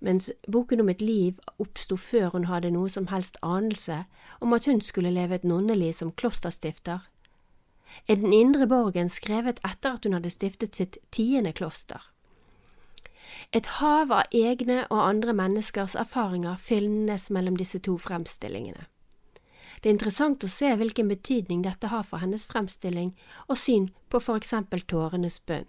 Mens 0.00 0.30
boken 0.52 0.80
om 0.80 0.88
et 0.92 1.02
liv 1.02 1.38
oppsto 1.58 1.96
før 1.96 2.28
hun 2.34 2.50
hadde 2.50 2.70
noe 2.70 2.88
som 2.92 3.08
helst 3.08 3.38
anelse 3.42 4.04
om 4.40 4.52
at 4.52 4.68
hun 4.68 4.80
skulle 4.80 5.10
leve 5.10 5.34
et 5.34 5.44
nonneliv 5.44 5.92
som 5.96 6.12
klosterstifter, 6.12 7.08
er 8.08 8.16
Den 8.16 8.32
indre 8.32 8.66
borgen 8.66 9.08
skrevet 9.08 9.60
etter 9.64 9.94
at 9.94 10.04
hun 10.04 10.12
hadde 10.12 10.30
stiftet 10.30 10.76
sitt 10.76 10.98
tiende 11.10 11.52
kloster. 11.52 12.02
Et 13.52 13.66
hav 13.66 14.12
av 14.12 14.34
egne 14.34 14.86
og 14.90 15.00
andre 15.00 15.32
menneskers 15.32 15.94
erfaringer 15.94 16.56
finnes 16.56 17.30
mellom 17.30 17.56
disse 17.56 17.78
to 17.78 17.96
fremstillingene. 17.96 18.86
Det 19.80 19.90
er 19.90 19.94
interessant 19.94 20.44
å 20.44 20.50
se 20.50 20.70
hvilken 20.76 21.08
betydning 21.08 21.62
dette 21.64 21.90
har 21.92 22.04
for 22.06 22.22
hennes 22.22 22.46
fremstilling 22.48 23.12
og 23.46 23.58
syn 23.60 23.90
på 24.08 24.20
for 24.22 24.40
eksempel 24.40 24.84
tårenes 24.88 25.38
bønn. 25.46 25.68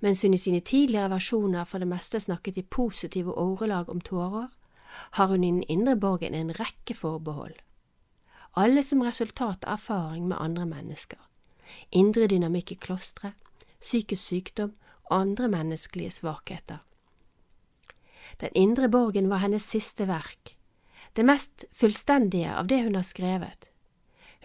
Mens 0.00 0.22
hun 0.24 0.34
i 0.34 0.40
sine 0.40 0.60
tidligere 0.60 1.12
versjoner 1.12 1.68
for 1.68 1.82
det 1.82 1.88
meste 1.90 2.20
snakket 2.20 2.58
i 2.58 2.64
positive 2.78 3.34
ordelag 3.36 3.90
om 3.92 4.00
tårer, 4.00 4.48
har 5.20 5.28
hun 5.28 5.44
i 5.44 5.50
den 5.50 5.62
indre 5.68 5.96
borgen 5.96 6.34
en 6.34 6.54
rekke 6.56 6.96
forbehold. 6.96 7.54
Alle 8.56 8.82
som 8.82 9.04
resultat 9.04 9.64
av 9.64 9.76
erfaring 9.76 10.28
med 10.28 10.40
andre 10.40 10.64
mennesker, 10.66 11.20
indre 11.92 12.26
dynamikk 12.30 12.72
i 12.72 12.80
klostre, 12.80 13.34
psykisk 13.80 14.22
sykdom 14.22 14.72
og 15.10 15.16
andre 15.20 15.50
menneskelige 15.52 16.16
svakheter. 16.22 16.80
Den 18.40 18.52
indre 18.54 18.88
borgen 18.88 19.28
var 19.28 19.44
hennes 19.44 19.64
siste 19.68 20.08
verk, 20.08 20.55
det 21.16 21.24
mest 21.24 21.64
fullstendige 21.72 22.52
av 22.52 22.68
det 22.68 22.82
hun 22.84 22.94
har 22.94 23.06
skrevet. 23.06 23.68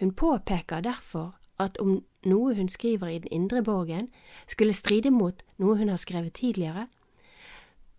Hun 0.00 0.14
påpeker 0.14 0.80
derfor 0.80 1.34
at 1.60 1.76
om 1.78 2.00
noe 2.24 2.54
hun 2.56 2.68
skriver 2.68 3.12
i 3.12 3.18
den 3.22 3.32
indre 3.32 3.62
borgen 3.62 4.08
skulle 4.46 4.74
stride 4.74 5.12
mot 5.12 5.42
noe 5.60 5.76
hun 5.78 5.92
har 5.92 6.00
skrevet 6.00 6.34
tidligere, 6.38 6.86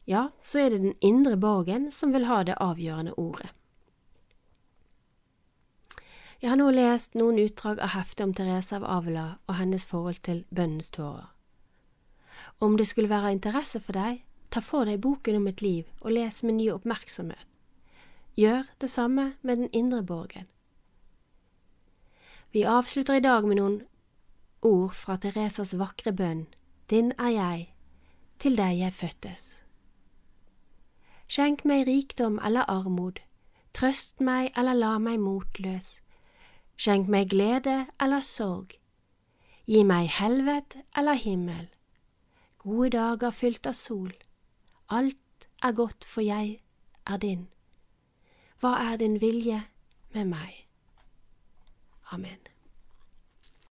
ja, 0.06 0.30
så 0.42 0.60
er 0.60 0.74
det 0.74 0.82
den 0.84 0.96
indre 1.00 1.38
borgen 1.38 1.92
som 1.92 2.12
vil 2.12 2.26
ha 2.28 2.42
det 2.44 2.58
avgjørende 2.60 3.14
ordet. 3.14 3.54
Jeg 6.42 6.52
har 6.52 6.60
nå 6.60 6.74
lest 6.76 7.14
noen 7.16 7.40
utdrag 7.40 7.80
av 7.80 7.94
heftet 7.94 8.26
om 8.26 8.34
Therese 8.36 8.76
av 8.76 8.84
Avila 8.84 9.28
og 9.48 9.56
hennes 9.62 9.86
forhold 9.88 10.20
til 10.28 10.44
bønnens 10.52 10.92
tårer. 10.92 11.30
Om 12.60 12.76
det 12.76 12.90
skulle 12.90 13.12
være 13.14 13.32
interesse 13.38 13.80
for 13.80 13.96
deg, 13.96 14.26
ta 14.52 14.60
for 14.60 14.90
deg 14.90 15.00
boken 15.00 15.40
om 15.40 15.48
et 15.48 15.64
liv 15.64 15.88
og 16.02 16.12
les 16.18 16.44
med 16.44 16.60
ny 16.60 16.68
oppmerksomhet. 16.74 17.53
Gjør 18.36 18.64
det 18.82 18.90
samme 18.90 19.34
med 19.42 19.58
den 19.58 19.70
indre 19.74 20.04
borgen. 20.04 20.48
Vi 22.52 22.64
avslutter 22.64 23.14
i 23.14 23.20
dag 23.20 23.46
med 23.48 23.58
noen 23.60 23.82
ord 24.62 24.94
fra 24.94 25.18
Teresas 25.18 25.76
vakre 25.78 26.14
bønn, 26.14 26.48
Din 26.90 27.14
er 27.20 27.30
jeg, 27.30 27.62
til 28.40 28.58
deg 28.58 28.80
jeg 28.80 28.94
fødtes. 28.94 29.46
Skjenk 31.28 31.64
meg 31.66 31.88
rikdom 31.88 32.40
eller 32.46 32.68
armod, 32.70 33.22
trøst 33.74 34.22
meg 34.22 34.52
eller 34.58 34.78
la 34.78 34.98
meg 35.00 35.22
motløs, 35.22 36.02
skjenk 36.76 37.08
meg 37.10 37.32
glede 37.32 37.86
eller 38.02 38.22
sorg, 38.22 38.76
gi 39.66 39.86
meg 39.88 40.12
helvet 40.20 40.78
eller 40.98 41.18
himmel, 41.18 41.70
gode 42.58 42.92
dager 42.98 43.32
fylt 43.32 43.66
av 43.70 43.78
sol, 43.80 44.12
alt 44.90 45.50
er 45.64 45.74
godt 45.74 46.06
for 46.06 46.22
jeg 46.26 46.58
er 47.08 47.18
din. 47.18 47.48
Hva 48.64 48.78
er 48.80 48.96
din 48.96 49.18
vilje 49.22 49.58
med 50.14 50.26
meg? 50.26 50.68
Amen. 52.16 52.53